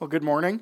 Well, 0.00 0.08
good 0.08 0.24
morning. 0.24 0.60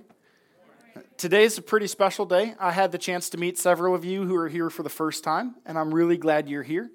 Today 1.17 1.45
is 1.45 1.57
a 1.57 1.63
pretty 1.63 1.87
special 1.87 2.27
day. 2.27 2.55
I 2.61 2.71
had 2.71 2.93
the 2.93 2.99
chance 2.99 3.31
to 3.31 3.39
meet 3.39 3.59
several 3.59 3.95
of 3.95 4.05
you 4.05 4.27
who 4.27 4.37
are 4.37 4.51
here 4.51 4.69
for 4.69 4.83
the 4.83 4.91
first 4.91 5.25
time, 5.25 5.55
and 5.65 5.79
I'm 5.79 5.93
really 5.93 6.19
glad 6.19 6.51
you're 6.51 6.63
here. 6.63 6.91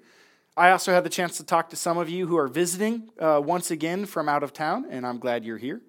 I 0.56 0.70
also 0.70 0.92
had 0.92 1.02
the 1.02 1.10
chance 1.10 1.36
to 1.38 1.44
talk 1.44 1.68
to 1.70 1.76
some 1.76 1.98
of 1.98 2.08
you 2.08 2.28
who 2.28 2.36
are 2.36 2.46
visiting 2.46 3.10
uh, 3.18 3.42
once 3.44 3.72
again 3.72 4.06
from 4.06 4.28
out 4.28 4.44
of 4.44 4.52
town, 4.52 4.86
and 4.88 5.04
I'm 5.04 5.18
glad 5.18 5.44
you're 5.44 5.58
here. 5.58 5.82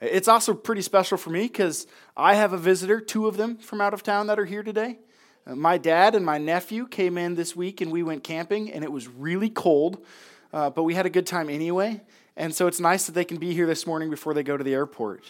It's 0.00 0.26
also 0.26 0.54
pretty 0.54 0.82
special 0.82 1.16
for 1.16 1.30
me 1.30 1.42
because 1.42 1.86
I 2.16 2.34
have 2.34 2.52
a 2.52 2.58
visitor, 2.58 3.00
two 3.00 3.28
of 3.28 3.36
them 3.36 3.56
from 3.56 3.80
out 3.80 3.94
of 3.94 4.02
town 4.02 4.26
that 4.26 4.40
are 4.40 4.44
here 4.44 4.64
today. 4.64 4.98
Uh, 5.46 5.54
my 5.54 5.78
dad 5.78 6.16
and 6.16 6.26
my 6.26 6.38
nephew 6.38 6.88
came 6.88 7.16
in 7.16 7.36
this 7.36 7.54
week 7.54 7.80
and 7.80 7.92
we 7.92 8.02
went 8.02 8.24
camping, 8.24 8.72
and 8.72 8.82
it 8.82 8.90
was 8.90 9.06
really 9.06 9.50
cold, 9.50 10.04
uh, 10.52 10.68
but 10.68 10.82
we 10.82 10.94
had 10.94 11.06
a 11.06 11.10
good 11.10 11.28
time 11.28 11.48
anyway. 11.48 12.00
And 12.36 12.52
so 12.52 12.66
it's 12.66 12.80
nice 12.80 13.06
that 13.06 13.12
they 13.12 13.24
can 13.24 13.36
be 13.36 13.54
here 13.54 13.68
this 13.68 13.86
morning 13.86 14.10
before 14.10 14.34
they 14.34 14.42
go 14.42 14.56
to 14.56 14.64
the 14.64 14.74
airport. 14.74 15.22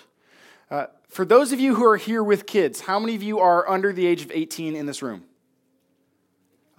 Uh, 0.71 0.87
for 1.09 1.25
those 1.25 1.53
of 1.53 1.61
you 1.61 1.75
who 1.75 1.85
are 1.85 1.97
here 1.97 2.23
with 2.23 2.47
kids, 2.47 2.81
how 2.81 2.99
many 2.99 3.15
of 3.15 3.23
you 3.23 3.39
are 3.39 3.69
under 3.69 3.93
the 3.93 4.07
age 4.07 4.23
of 4.23 4.33
18 4.35 4.75
in 4.75 4.87
this 4.87 5.03
room? 5.03 5.25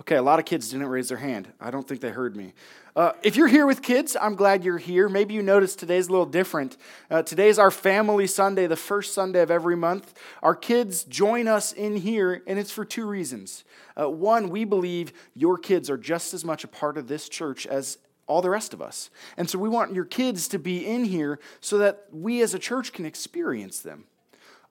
Okay, 0.02 0.16
a 0.16 0.22
lot 0.22 0.40
of 0.40 0.46
kids 0.46 0.70
didn't 0.70 0.88
raise 0.88 1.10
their 1.10 1.18
hand. 1.18 1.48
I 1.60 1.72
don't 1.72 1.88
think 1.88 2.02
they 2.02 2.12
heard 2.12 2.36
me. 2.36 2.54
Uh, 2.96 3.14
if 3.24 3.36
you're 3.36 3.48
here 3.48 3.66
with 3.66 3.82
kids, 3.82 4.16
I'm 4.20 4.36
glad 4.36 4.64
you're 4.64 4.78
here. 4.78 5.10
Maybe 5.10 5.34
you 5.34 5.42
noticed 5.42 5.80
today's 5.80 6.08
a 6.08 6.12
little 6.12 6.26
different. 6.26 6.78
Uh, 7.10 7.24
today's 7.24 7.58
our 7.58 7.72
family 7.72 8.28
Sunday, 8.28 8.68
the 8.68 8.76
first 8.76 9.14
Sunday 9.14 9.42
of 9.42 9.52
every 9.52 9.76
month. 9.76 10.14
Our 10.44 10.56
kids 10.56 11.04
join 11.04 11.48
us 11.48 11.74
in 11.74 11.96
here, 11.96 12.44
and 12.46 12.60
it's 12.60 12.72
for 12.72 12.86
two 12.86 13.08
reasons. 13.08 13.64
Uh, 14.00 14.10
one, 14.10 14.50
we 14.50 14.66
believe 14.66 15.14
your 15.34 15.58
kids 15.58 15.90
are 15.90 15.98
just 15.98 16.34
as 16.34 16.46
much 16.46 16.64
a 16.64 16.68
part 16.68 16.98
of 16.98 17.08
this 17.08 17.28
church 17.28 17.66
as 17.66 17.98
all 18.28 18.42
the 18.42 18.50
rest 18.50 18.74
of 18.74 18.82
us. 18.82 19.10
And 19.38 19.50
so 19.50 19.58
we 19.58 19.70
want 19.70 19.96
your 19.96 20.06
kids 20.06 20.48
to 20.50 20.60
be 20.60 20.86
in 20.86 21.06
here 21.06 21.40
so 21.62 21.78
that 21.80 22.06
we 22.12 22.42
as 22.42 22.54
a 22.54 22.60
church 22.60 22.94
can 22.94 23.06
experience 23.06 23.80
them. 23.80 24.06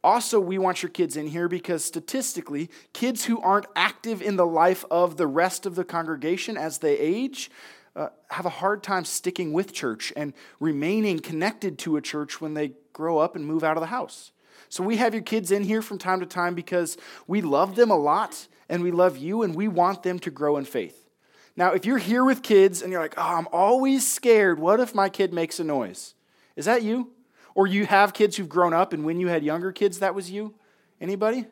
Also, 0.05 0.39
we 0.39 0.59
want 0.59 0.83
your 0.83 0.91
kids 0.91 1.17
in 1.17 1.27
here 1.27 1.49
because 1.49 1.85
statistically, 1.85 2.71
kids 2.93 3.25
who 3.25 3.41
aren't 3.41 3.67
active 3.75 4.23
in 4.23 4.37
the 4.37 4.47
life 4.47 4.85
of 4.91 5.17
the 5.17 5.27
rest 5.27 5.67
of 5.67 5.75
the 5.75 5.85
congregation 5.85 6.57
as 6.57 6.79
they 6.79 6.97
age 6.99 7.51
uh, 7.97 8.09
have 8.29 8.47
a 8.47 8.51
hard 8.51 8.83
time 8.83 9.05
sticking 9.05 9.53
with 9.53 9.73
church 9.73 10.13
and 10.17 10.35
remaining 10.61 11.19
connected 11.19 11.79
to 11.79 11.97
a 11.97 12.03
church 12.03 12.41
when 12.41 12.55
they 12.55 12.73
grow 12.93 13.19
up 13.19 13.35
and 13.35 13.47
move 13.47 13.65
out 13.65 13.77
of 13.77 13.81
the 13.81 13.89
house. 13.89 14.33
So 14.69 14.85
we 14.85 14.99
have 14.99 15.15
your 15.15 15.23
kids 15.23 15.51
in 15.51 15.65
here 15.65 15.83
from 15.83 15.99
time 15.99 16.21
to 16.21 16.27
time 16.27 16.55
because 16.55 16.97
we 17.27 17.41
love 17.41 17.75
them 17.75 17.91
a 17.91 17.97
lot 17.97 18.49
and 18.69 18.83
we 18.83 18.91
love 18.91 19.17
you 19.17 19.43
and 19.43 19.55
we 19.55 19.67
want 19.67 20.03
them 20.03 20.19
to 20.21 20.31
grow 20.31 20.57
in 20.57 20.65
faith. 20.65 21.06
Now, 21.57 21.73
if 21.73 21.87
you're 21.87 21.99
here 21.99 22.25
with 22.25 22.43
kids 22.43 22.83
and 22.83 22.93
you're 22.93 23.01
like, 23.01 23.15
oh, 23.17 23.23
I'm 23.23 23.49
always 23.51 24.11
scared, 24.11 24.59
what 24.59 24.79
if 24.79 24.95
my 24.95 25.09
kid 25.09 25.33
makes 25.33 25.59
a 25.59 25.65
noise? 25.65 26.15
Is 26.55 26.67
that 26.67 26.83
you? 26.83 27.13
Or 27.55 27.67
you 27.67 27.87
have 27.87 28.13
kids 28.13 28.37
who've 28.37 28.49
grown 28.49 28.75
up 28.75 28.93
and 28.93 29.05
when 29.05 29.19
you 29.19 29.29
had 29.29 29.43
younger 29.43 29.73
kids, 29.73 30.01
that 30.01 30.15
was 30.15 30.31
you? 30.31 30.55
Anybody? 31.01 31.47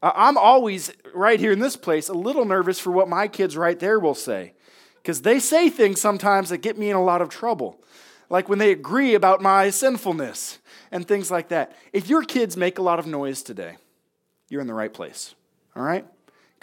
Uh, 0.00 0.12
I'm 0.14 0.36
always, 0.36 0.92
right 1.12 1.40
here 1.40 1.50
in 1.50 1.58
this 1.58 1.76
place, 1.76 2.08
a 2.08 2.14
little 2.14 2.44
nervous 2.44 2.78
for 2.78 2.92
what 2.92 3.08
my 3.08 3.26
kids 3.26 3.56
right 3.56 3.78
there 3.78 3.98
will 3.98 4.14
say. 4.14 4.52
Because 4.96 5.22
they 5.22 5.40
say 5.40 5.68
things 5.68 6.00
sometimes 6.00 6.50
that 6.50 6.58
get 6.58 6.78
me 6.78 6.90
in 6.90 6.96
a 6.96 7.02
lot 7.02 7.20
of 7.20 7.28
trouble. 7.28 7.82
Like 8.30 8.48
when 8.48 8.58
they 8.58 8.70
agree 8.70 9.14
about 9.14 9.42
my 9.42 9.70
sinfulness 9.70 10.58
and 10.90 11.06
things 11.06 11.30
like 11.30 11.48
that. 11.48 11.76
If 11.92 12.08
your 12.08 12.22
kids 12.22 12.56
make 12.56 12.78
a 12.78 12.82
lot 12.82 12.98
of 12.98 13.06
noise 13.06 13.42
today, 13.42 13.76
you're 14.48 14.60
in 14.60 14.66
the 14.66 14.74
right 14.74 14.92
place. 14.92 15.34
All 15.74 15.82
right? 15.82 16.06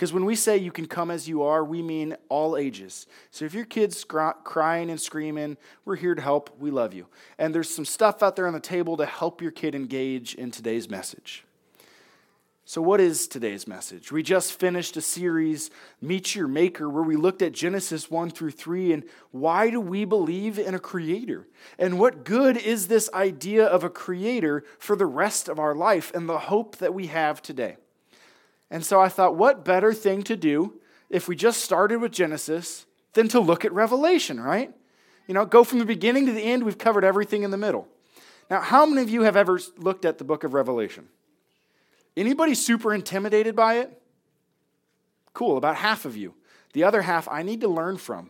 Because 0.02 0.14
when 0.14 0.26
we 0.26 0.36
say 0.36 0.58
you 0.58 0.72
can 0.72 0.88
come 0.88 1.12
as 1.12 1.30
you 1.30 1.44
are, 1.44 1.64
we 1.64 1.84
mean 1.84 2.18
all 2.28 2.58
ages. 2.58 3.06
So 3.30 3.46
if 3.46 3.54
your 3.54 3.66
kid's 3.66 4.04
crying 4.04 4.90
and 4.90 5.00
screaming, 5.00 5.58
we're 5.86 5.96
here 5.96 6.16
to 6.16 6.22
help. 6.24 6.50
We 6.58 6.72
love 6.72 6.96
you. 6.96 7.06
And 7.38 7.54
there's 7.54 7.70
some 7.70 7.86
stuff 7.86 8.24
out 8.24 8.36
there 8.36 8.48
on 8.48 8.54
the 8.54 8.60
table 8.60 8.98
to 8.98 9.06
help 9.06 9.44
your 9.44 9.52
kid 9.52 9.76
engage 9.76 10.34
in 10.34 10.50
today's 10.50 10.90
message. 10.90 11.46
So, 12.66 12.82
what 12.82 13.00
is 13.00 13.28
today's 13.28 13.68
message? 13.68 14.12
We 14.12 14.24
just 14.24 14.60
finished 14.60 14.98
a 14.98 15.02
series, 15.02 15.70
Meet 16.02 16.34
Your 16.34 16.48
Maker, 16.48 16.90
where 16.90 17.04
we 17.04 17.16
looked 17.16 17.44
at 17.44 17.52
Genesis 17.52 18.10
1 18.10 18.32
through 18.32 18.52
3 18.52 18.94
and 18.94 19.04
why 19.30 19.70
do 19.70 19.80
we 19.80 20.06
believe 20.06 20.58
in 20.58 20.74
a 20.74 20.80
creator? 20.80 21.48
And 21.78 22.00
what 22.00 22.26
good 22.26 22.58
is 22.58 22.88
this 22.88 23.08
idea 23.14 23.68
of 23.68 23.84
a 23.84 23.90
creator 23.90 24.64
for 24.80 24.96
the 24.96 25.06
rest 25.06 25.48
of 25.48 25.60
our 25.60 25.76
life 25.76 26.12
and 26.16 26.28
the 26.28 26.40
hope 26.40 26.78
that 26.78 26.96
we 26.96 27.06
have 27.08 27.44
today? 27.44 27.76
And 28.72 28.86
so 28.86 29.02
I 29.02 29.10
thought, 29.10 29.36
what 29.36 29.66
better 29.66 29.94
thing 29.94 30.24
to 30.24 30.38
do 30.38 30.80
if 31.10 31.28
we 31.28 31.36
just 31.36 31.62
started 31.62 32.00
with 32.00 32.14
Genesis 32.14 32.86
than 33.14 33.28
to 33.28 33.40
look 33.42 33.66
at 33.66 33.74
Revelation, 33.74 34.40
right? 34.40 34.74
You 35.28 35.34
know, 35.34 35.46
go 35.46 35.66
from 35.66 35.80
the 35.80 35.86
beginning 35.86 36.26
to 36.28 36.32
the 36.32 36.42
end, 36.42 36.64
we've 36.64 36.78
covered 36.78 37.04
everything 37.04 37.44
in 37.44 37.52
the 37.52 37.58
middle. 37.58 37.88
Now, 38.50 38.62
how 38.62 38.86
many 38.86 39.02
of 39.02 39.10
you 39.10 39.24
have 39.24 39.36
ever 39.36 39.60
looked 39.78 40.06
at 40.06 40.18
the 40.18 40.24
book 40.24 40.46
of 40.46 40.54
Revelation? 40.54 41.10
Anybody 42.16 42.56
super 42.56 42.94
intimidated 42.94 43.56
by 43.56 43.80
it? 43.80 44.02
Cool, 45.34 45.58
about 45.58 45.76
half 45.76 46.06
of 46.06 46.16
you. 46.16 46.34
The 46.74 46.86
other 46.86 47.02
half 47.02 47.28
I 47.30 47.44
need 47.44 47.62
to 47.62 47.68
learn 47.68 47.98
from. 47.98 48.30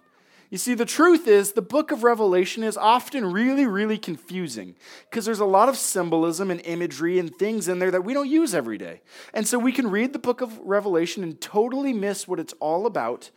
You 0.51 0.57
see, 0.57 0.73
the 0.73 0.85
truth 0.85 1.28
is, 1.29 1.53
the 1.53 1.62
book 1.62 1.91
of 1.91 2.03
Revelation 2.03 2.62
is 2.62 2.75
often 2.75 3.31
really, 3.31 3.66
really 3.66 3.97
confusing 3.97 4.75
because 5.09 5.23
there's 5.23 5.39
a 5.39 5.45
lot 5.45 5.69
of 5.69 5.78
symbolism 5.78 6.51
and 6.51 6.59
imagery 6.66 7.19
and 7.19 7.34
things 7.34 7.69
in 7.69 7.79
there 7.79 7.89
that 7.89 8.03
we 8.03 8.13
don't 8.13 8.29
use 8.29 8.53
every 8.53 8.78
day. 8.78 9.00
And 9.34 9.47
so 9.47 9.57
we 9.57 9.72
can 9.72 9.90
read 9.90 10.11
the 10.11 10.19
book 10.19 10.41
of 10.41 10.59
Revelation 10.59 11.23
and 11.23 11.40
totally 11.40 11.94
miss 11.94 12.28
what 12.28 12.38
it's 12.38 12.53
all 12.59 12.85
about 12.85 13.31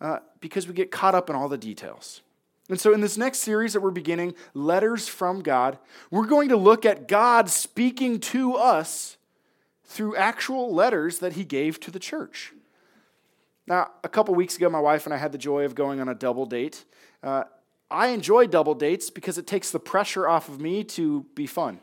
uh, 0.00 0.20
because 0.38 0.68
we 0.68 0.74
get 0.74 0.92
caught 0.92 1.16
up 1.16 1.28
in 1.28 1.34
all 1.34 1.48
the 1.48 1.58
details. 1.58 2.20
And 2.68 2.80
so, 2.80 2.94
in 2.94 3.00
this 3.00 3.18
next 3.18 3.40
series 3.40 3.72
that 3.72 3.80
we're 3.80 3.90
beginning, 3.90 4.34
Letters 4.54 5.08
from 5.08 5.42
God, 5.42 5.76
we're 6.10 6.26
going 6.26 6.48
to 6.48 6.56
look 6.56 6.86
at 6.86 7.08
God 7.08 7.50
speaking 7.50 8.20
to 8.20 8.54
us 8.54 9.18
through 9.84 10.16
actual 10.16 10.72
letters 10.72 11.18
that 11.18 11.34
he 11.34 11.44
gave 11.44 11.78
to 11.80 11.90
the 11.90 11.98
church. 11.98 12.52
Now, 13.66 13.90
a 14.02 14.08
couple 14.08 14.34
weeks 14.34 14.56
ago, 14.56 14.68
my 14.68 14.80
wife 14.80 15.06
and 15.06 15.14
I 15.14 15.16
had 15.16 15.32
the 15.32 15.38
joy 15.38 15.64
of 15.64 15.74
going 15.74 16.00
on 16.00 16.08
a 16.08 16.14
double 16.14 16.46
date. 16.46 16.84
Uh, 17.22 17.44
I 17.90 18.08
enjoy 18.08 18.46
double 18.46 18.74
dates 18.74 19.08
because 19.10 19.38
it 19.38 19.46
takes 19.46 19.70
the 19.70 19.78
pressure 19.78 20.28
off 20.28 20.48
of 20.48 20.60
me 20.60 20.84
to 20.84 21.24
be 21.34 21.46
fun. 21.46 21.80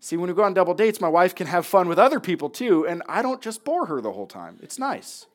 See, 0.00 0.16
when 0.16 0.28
we 0.28 0.34
go 0.34 0.42
on 0.42 0.52
double 0.52 0.74
dates, 0.74 1.00
my 1.00 1.08
wife 1.08 1.34
can 1.34 1.46
have 1.46 1.64
fun 1.64 1.88
with 1.88 1.98
other 1.98 2.18
people 2.18 2.50
too, 2.50 2.86
and 2.86 3.02
I 3.08 3.22
don't 3.22 3.40
just 3.40 3.64
bore 3.64 3.86
her 3.86 4.00
the 4.00 4.12
whole 4.12 4.26
time. 4.26 4.58
It's 4.60 4.78
nice. 4.78 5.26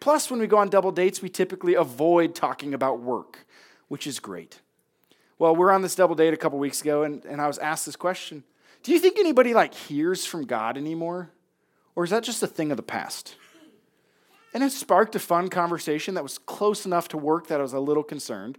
Plus, 0.00 0.30
when 0.30 0.40
we 0.40 0.46
go 0.46 0.58
on 0.58 0.68
double 0.68 0.92
dates, 0.92 1.22
we 1.22 1.28
typically 1.28 1.74
avoid 1.74 2.34
talking 2.34 2.74
about 2.74 3.00
work, 3.00 3.46
which 3.86 4.06
is 4.06 4.18
great. 4.18 4.60
Well, 5.38 5.54
we 5.54 5.64
are 5.64 5.70
on 5.70 5.82
this 5.82 5.94
double 5.94 6.16
date 6.16 6.34
a 6.34 6.36
couple 6.36 6.58
weeks 6.58 6.80
ago, 6.80 7.04
and, 7.04 7.24
and 7.24 7.40
I 7.40 7.46
was 7.46 7.58
asked 7.58 7.86
this 7.86 7.96
question 7.96 8.42
Do 8.82 8.92
you 8.92 8.98
think 8.98 9.18
anybody 9.18 9.54
like 9.54 9.72
hears 9.72 10.26
from 10.26 10.44
God 10.44 10.76
anymore? 10.76 11.30
Or 11.94 12.04
is 12.04 12.10
that 12.10 12.22
just 12.22 12.42
a 12.42 12.46
thing 12.46 12.70
of 12.70 12.76
the 12.76 12.82
past? 12.82 13.36
And 14.54 14.64
it 14.64 14.72
sparked 14.72 15.14
a 15.14 15.18
fun 15.18 15.48
conversation 15.48 16.14
that 16.14 16.22
was 16.22 16.38
close 16.38 16.86
enough 16.86 17.08
to 17.08 17.18
work 17.18 17.48
that 17.48 17.60
I 17.60 17.62
was 17.62 17.74
a 17.74 17.80
little 17.80 18.02
concerned. 18.02 18.58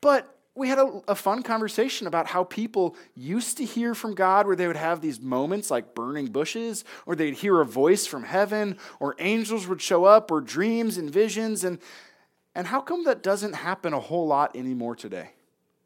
But 0.00 0.34
we 0.54 0.68
had 0.68 0.78
a, 0.78 1.02
a, 1.08 1.14
fun 1.14 1.42
conversation 1.42 2.06
about 2.06 2.26
how 2.26 2.44
people 2.44 2.96
used 3.14 3.56
to 3.58 3.64
hear 3.64 3.94
from 3.94 4.14
God, 4.14 4.46
where 4.46 4.56
they 4.56 4.66
would 4.66 4.76
have 4.76 5.00
these 5.00 5.20
moments 5.20 5.70
like 5.70 5.94
burning 5.94 6.26
bushes, 6.26 6.84
or 7.06 7.14
they'd 7.14 7.34
hear 7.34 7.60
a 7.60 7.66
voice 7.66 8.06
from 8.06 8.24
heaven, 8.24 8.76
or 8.98 9.14
angels 9.20 9.66
would 9.68 9.80
show 9.80 10.04
up, 10.04 10.30
or 10.30 10.40
dreams 10.40 10.98
and 10.98 11.10
visions. 11.10 11.62
And, 11.64 11.78
and 12.54 12.66
how 12.66 12.80
come 12.80 13.04
that 13.04 13.22
doesn't 13.22 13.54
happen 13.54 13.92
a 13.92 14.00
whole 14.00 14.26
lot 14.26 14.56
anymore 14.56 14.96
today? 14.96 15.30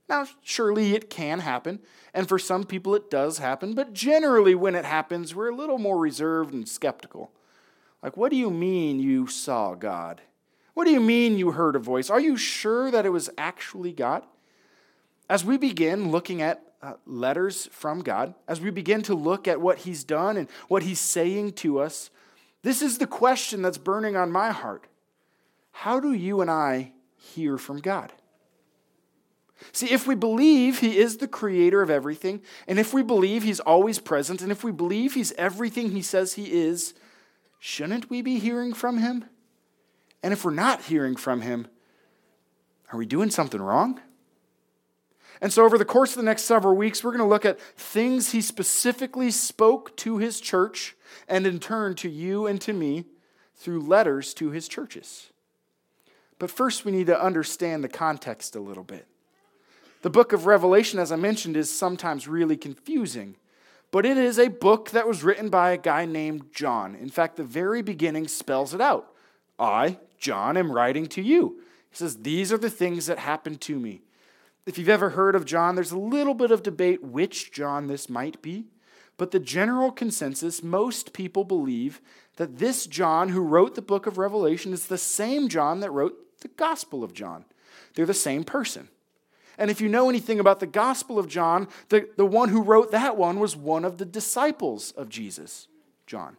Now, 0.09 0.27
surely 0.43 0.95
it 0.95 1.09
can 1.11 1.41
happen, 1.41 1.81
and 2.13 2.29
for 2.29 2.39
some 2.39 2.65
people 2.65 2.95
it 2.95 3.11
does 3.11 3.39
happen, 3.39 3.75
but 3.75 3.93
generally 3.93 4.55
when 4.55 4.75
it 4.75 4.85
happens, 4.85 5.35
we're 5.35 5.51
a 5.51 5.57
little 5.57 5.79
more 5.79 5.99
reserved 5.99 6.53
and 6.53 6.69
skeptical. 6.69 7.33
Like, 8.05 8.19
what 8.19 8.31
do 8.31 8.37
you 8.37 8.51
mean 8.51 9.01
you 9.01 9.27
saw 9.27 9.75
God? 9.75 10.21
What 10.75 10.85
do 10.85 10.91
you 10.91 11.01
mean 11.01 11.39
you 11.39 11.53
heard 11.53 11.75
a 11.75 11.79
voice? 11.79 12.11
Are 12.11 12.21
you 12.21 12.37
sure 12.37 12.91
that 12.91 13.07
it 13.07 13.09
was 13.09 13.31
actually 13.39 13.93
God? 13.93 14.25
As 15.31 15.43
we 15.43 15.57
begin 15.57 16.11
looking 16.11 16.43
at 16.43 16.63
uh, 16.83 16.95
letters 17.07 17.67
from 17.73 18.03
God, 18.03 18.35
as 18.47 18.61
we 18.61 18.69
begin 18.69 19.01
to 19.05 19.15
look 19.15 19.49
at 19.49 19.59
what 19.59 19.79
He's 19.79 20.05
done 20.05 20.37
and 20.37 20.49
what 20.69 20.83
He's 20.83 21.01
saying 21.01 21.53
to 21.55 21.81
us, 21.81 22.11
this 22.61 22.83
is 22.83 22.99
the 22.99 23.07
question 23.07 23.63
that's 23.63 23.79
burning 23.79 24.17
on 24.17 24.31
my 24.31 24.51
heart. 24.51 24.87
How 25.73 25.99
do 25.99 26.13
you 26.13 26.43
and 26.43 26.51
I 26.51 26.93
hear 27.17 27.57
from 27.57 27.79
God? 27.79 28.13
See, 29.73 29.91
if 29.91 30.07
we 30.07 30.15
believe 30.15 30.81
He 30.81 30.99
is 30.99 31.17
the 31.17 31.29
creator 31.29 31.81
of 31.81 31.89
everything, 31.89 32.43
and 32.69 32.79
if 32.79 32.93
we 32.93 33.03
believe 33.03 33.45
He's 33.45 33.61
always 33.61 33.99
present, 33.99 34.43
and 34.43 34.53
if 34.53 34.63
we 34.63 34.73
believe 34.73 35.15
He's 35.15 35.33
everything 35.33 35.93
He 35.93 36.03
says 36.03 36.35
He 36.35 36.53
is, 36.53 36.93
shouldn't 37.67 38.11
we 38.11 38.21
be 38.21 38.39
hearing 38.39 38.75
from 38.75 38.99
him? 38.99 39.25
And 40.23 40.35
if 40.35 40.45
we're 40.45 40.51
not 40.51 40.83
hearing 40.83 41.17
from 41.17 41.41
him, 41.41 41.67
are 42.93 42.99
we 42.99 43.07
doing 43.07 43.31
something 43.31 43.61
wrong? 43.61 44.03
And 45.41 45.51
so, 45.51 45.65
over 45.65 45.79
the 45.79 45.85
course 45.87 46.11
of 46.11 46.19
the 46.19 46.25
next 46.25 46.43
several 46.43 46.77
weeks, 46.77 47.03
we're 47.03 47.13
going 47.13 47.25
to 47.25 47.27
look 47.27 47.47
at 47.47 47.59
things 47.59 48.33
he 48.33 48.43
specifically 48.43 49.31
spoke 49.31 49.97
to 49.97 50.19
his 50.19 50.43
church 50.43 50.95
and 51.27 51.47
in 51.47 51.59
turn 51.59 51.95
to 51.97 52.11
you 52.11 52.47
and 52.47 52.61
to 52.61 52.75
me 52.75 53.07
through 53.55 53.81
letters 53.81 54.35
to 54.35 54.51
his 54.51 54.69
churches. 54.69 55.31
But 56.39 56.51
first, 56.51 56.85
we 56.85 56.93
need 56.93 57.07
to 57.07 57.19
understand 57.21 57.83
the 57.83 57.89
context 57.89 58.55
a 58.55 58.61
little 58.61 58.85
bit. 58.85 59.07
The 60.03 60.11
book 60.11 60.35
of 60.35 60.45
Revelation, 60.45 60.99
as 60.99 61.11
I 61.11 61.17
mentioned, 61.17 61.57
is 61.57 61.75
sometimes 61.75 62.29
really 62.29 62.59
confusing 62.59 63.37
but 63.95 64.05
it 64.05 64.19
is 64.19 64.41
a 64.41 64.49
book 64.49 64.91
that 64.91 65.07
was 65.07 65.23
written 65.23 65.51
by 65.51 65.71
a 65.71 65.79
guy 65.79 66.05
named 66.05 66.53
John. 66.53 66.97
In 66.97 67.11
fact, 67.11 67.37
the 67.37 67.45
very 67.45 67.81
beginning 67.81 68.27
spells 68.27 68.75
it 68.75 68.81
out. 68.81 69.15
I, 69.57 69.99
John, 70.19 70.57
am 70.57 70.73
writing 70.73 71.07
to 71.11 71.23
you. 71.23 71.61
He 71.91 71.99
says, 71.99 72.17
These 72.17 72.53
are 72.53 72.59
the 72.59 72.71
things 72.71 73.07
that 73.07 73.21
happened 73.21 73.61
to 73.61 73.79
me. 73.79 74.03
If 74.67 74.79
you've 74.79 74.89
ever 74.89 75.11
heard 75.11 75.37
of 75.37 75.45
John, 75.45 75.77
there's 75.77 75.93
a 75.93 75.97
little 75.97 76.35
bit 76.35 76.51
of 76.51 76.65
debate 76.65 77.05
which 77.05 77.53
John 77.53 77.87
this 77.87 78.11
might 78.11 78.43
be. 78.43 78.67
But 79.17 79.31
the 79.31 79.39
general 79.39 79.93
consensus, 79.93 80.61
most 80.61 81.13
people 81.13 81.45
believe 81.45 82.01
that 82.35 82.59
this 82.59 82.89
John 82.89 83.29
who 83.29 83.43
wrote 83.43 83.77
the 83.77 83.81
book 83.81 84.09
of 84.09 84.19
Revelation 84.19 84.73
is 84.73 84.89
the 84.89 84.99
same 84.99 85.49
John 85.49 85.79
that 85.79 85.93
wrote 85.93 86.41
the 86.41 86.49
Gospel 86.49 87.05
of 87.05 87.15
John. 87.15 87.45
They're 87.95 88.07
the 88.07 88.13
same 88.13 88.43
person. 88.43 88.89
And 89.59 89.71
if 89.71 89.81
you 89.81 89.89
know 89.89 90.09
anything 90.09 90.41
about 90.41 90.61
the 90.61 90.67
Gospel 90.67 91.19
of 91.19 91.29
John, 91.29 91.69
the, 91.89 92.09
the 92.17 92.27
one 92.27 92.49
who 92.49 92.63
wrote 92.63 92.91
that 92.91 93.17
one 93.17 93.39
was 93.39 93.57
one 93.57 93.85
of 93.85 93.99
the 93.99 94.05
disciples 94.05 94.93
of 94.93 95.09
Jesus, 95.09 95.69
John. 96.07 96.37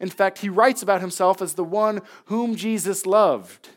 In 0.00 0.08
fact, 0.08 0.38
he 0.38 0.48
writes 0.48 0.82
about 0.82 1.00
himself 1.00 1.42
as 1.42 1.54
the 1.54 1.64
one 1.64 2.02
whom 2.26 2.56
Jesus 2.56 3.06
loved. 3.06 3.68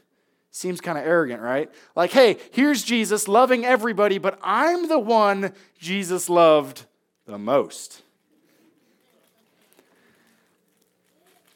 Seems 0.52 0.80
kind 0.80 0.98
of 0.98 1.06
arrogant, 1.06 1.42
right? 1.42 1.70
Like, 1.96 2.12
hey, 2.12 2.38
here's 2.52 2.84
Jesus 2.84 3.28
loving 3.28 3.66
everybody, 3.66 4.18
but 4.18 4.40
I'm 4.42 4.88
the 4.88 5.00
one 5.00 5.54
Jesus 5.80 6.30
loved 6.30 6.86
the 7.26 7.38
most. 7.38 8.04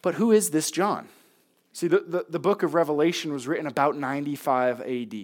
But 0.02 0.16
who 0.16 0.32
is 0.32 0.50
this 0.50 0.72
John? 0.72 1.08
See, 1.74 1.88
the, 1.88 2.00
the, 2.00 2.26
the, 2.28 2.40
book 2.40 2.64
of 2.64 2.74
Revelation 2.74 3.32
was 3.32 3.48
written 3.48 3.68
about 3.68 3.96
95 3.96 4.82
AD. 4.82 5.16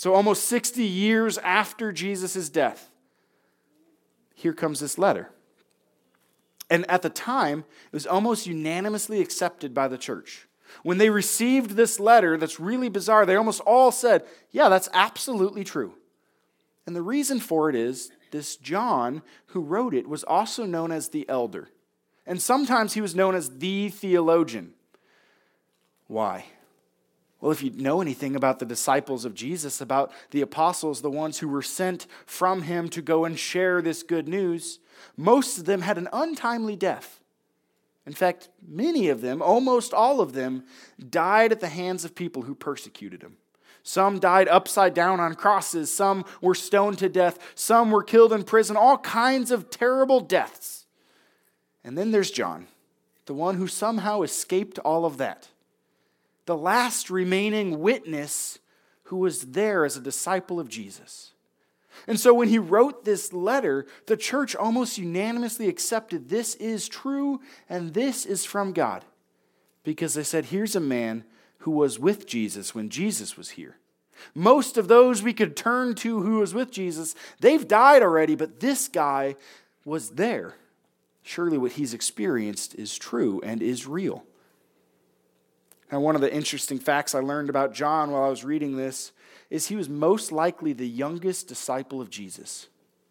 So 0.00 0.14
almost 0.14 0.46
60 0.46 0.82
years 0.82 1.36
after 1.36 1.92
Jesus' 1.92 2.48
death. 2.48 2.88
Here 4.34 4.54
comes 4.54 4.80
this 4.80 4.96
letter. 4.96 5.28
And 6.70 6.90
at 6.90 7.02
the 7.02 7.10
time, 7.10 7.66
it 7.84 7.92
was 7.92 8.06
almost 8.06 8.46
unanimously 8.46 9.20
accepted 9.20 9.74
by 9.74 9.88
the 9.88 9.98
church. 9.98 10.48
When 10.84 10.96
they 10.96 11.10
received 11.10 11.72
this 11.72 12.00
letter 12.00 12.38
that's 12.38 12.58
really 12.58 12.88
bizarre, 12.88 13.26
they 13.26 13.36
almost 13.36 13.60
all 13.66 13.92
said, 13.92 14.24
Yeah, 14.50 14.70
that's 14.70 14.88
absolutely 14.94 15.64
true. 15.64 15.92
And 16.86 16.96
the 16.96 17.02
reason 17.02 17.38
for 17.38 17.68
it 17.68 17.76
is 17.76 18.10
this 18.30 18.56
John, 18.56 19.20
who 19.48 19.60
wrote 19.60 19.92
it, 19.92 20.08
was 20.08 20.24
also 20.24 20.64
known 20.64 20.92
as 20.92 21.10
the 21.10 21.28
elder. 21.28 21.68
And 22.26 22.40
sometimes 22.40 22.94
he 22.94 23.02
was 23.02 23.14
known 23.14 23.34
as 23.34 23.58
the 23.58 23.90
theologian. 23.90 24.72
Why? 26.06 26.46
Well, 27.40 27.52
if 27.52 27.62
you 27.62 27.70
know 27.70 28.02
anything 28.02 28.36
about 28.36 28.58
the 28.58 28.66
disciples 28.66 29.24
of 29.24 29.34
Jesus, 29.34 29.80
about 29.80 30.12
the 30.30 30.42
apostles, 30.42 31.00
the 31.00 31.10
ones 31.10 31.38
who 31.38 31.48
were 31.48 31.62
sent 31.62 32.06
from 32.26 32.62
him 32.62 32.88
to 32.90 33.00
go 33.00 33.24
and 33.24 33.38
share 33.38 33.80
this 33.80 34.02
good 34.02 34.28
news, 34.28 34.78
most 35.16 35.58
of 35.58 35.64
them 35.64 35.80
had 35.80 35.96
an 35.96 36.08
untimely 36.12 36.76
death. 36.76 37.20
In 38.06 38.12
fact, 38.12 38.48
many 38.66 39.08
of 39.08 39.20
them, 39.20 39.40
almost 39.40 39.94
all 39.94 40.20
of 40.20 40.32
them, 40.32 40.64
died 41.08 41.52
at 41.52 41.60
the 41.60 41.68
hands 41.68 42.04
of 42.04 42.14
people 42.14 42.42
who 42.42 42.54
persecuted 42.54 43.22
him. 43.22 43.36
Some 43.82 44.18
died 44.18 44.48
upside 44.48 44.94
down 44.94 45.20
on 45.20 45.34
crosses, 45.34 45.92
some 45.92 46.24
were 46.40 46.54
stoned 46.54 46.98
to 46.98 47.08
death, 47.08 47.38
some 47.54 47.90
were 47.90 48.02
killed 48.02 48.32
in 48.32 48.42
prison, 48.42 48.76
all 48.76 48.98
kinds 48.98 49.50
of 49.50 49.70
terrible 49.70 50.20
deaths. 50.20 50.86
And 51.82 51.96
then 51.96 52.10
there's 52.10 52.30
John, 52.30 52.66
the 53.24 53.34
one 53.34 53.56
who 53.56 53.66
somehow 53.66 54.22
escaped 54.22 54.78
all 54.80 55.06
of 55.06 55.16
that. 55.16 55.49
The 56.50 56.56
last 56.56 57.10
remaining 57.10 57.78
witness 57.78 58.58
who 59.04 59.18
was 59.18 59.52
there 59.52 59.84
as 59.84 59.96
a 59.96 60.00
disciple 60.00 60.58
of 60.58 60.68
Jesus. 60.68 61.32
And 62.08 62.18
so 62.18 62.34
when 62.34 62.48
he 62.48 62.58
wrote 62.58 63.04
this 63.04 63.32
letter, 63.32 63.86
the 64.06 64.16
church 64.16 64.56
almost 64.56 64.98
unanimously 64.98 65.68
accepted 65.68 66.28
this 66.28 66.56
is 66.56 66.88
true 66.88 67.40
and 67.68 67.94
this 67.94 68.26
is 68.26 68.44
from 68.44 68.72
God. 68.72 69.04
Because 69.84 70.14
they 70.14 70.24
said, 70.24 70.46
here's 70.46 70.74
a 70.74 70.80
man 70.80 71.22
who 71.58 71.70
was 71.70 72.00
with 72.00 72.26
Jesus 72.26 72.74
when 72.74 72.88
Jesus 72.88 73.36
was 73.36 73.50
here. 73.50 73.76
Most 74.34 74.76
of 74.76 74.88
those 74.88 75.22
we 75.22 75.32
could 75.32 75.56
turn 75.56 75.94
to 75.94 76.20
who 76.22 76.40
was 76.40 76.52
with 76.52 76.72
Jesus, 76.72 77.14
they've 77.38 77.68
died 77.68 78.02
already, 78.02 78.34
but 78.34 78.58
this 78.58 78.88
guy 78.88 79.36
was 79.84 80.10
there 80.10 80.56
surely 81.22 81.58
what 81.58 81.72
he's 81.72 81.94
experienced 81.94 82.74
is 82.74 82.98
true 82.98 83.40
and 83.44 83.62
is 83.62 83.86
real. 83.86 84.24
Now, 85.90 86.00
one 86.00 86.14
of 86.14 86.20
the 86.20 86.32
interesting 86.32 86.78
facts 86.78 87.14
I 87.14 87.20
learned 87.20 87.50
about 87.50 87.74
John 87.74 88.10
while 88.10 88.22
I 88.22 88.28
was 88.28 88.44
reading 88.44 88.76
this 88.76 89.12
is 89.48 89.66
he 89.66 89.76
was 89.76 89.88
most 89.88 90.30
likely 90.30 90.72
the 90.72 90.88
youngest 90.88 91.48
disciple 91.48 92.00
of 92.00 92.10
Jesus. 92.10 92.68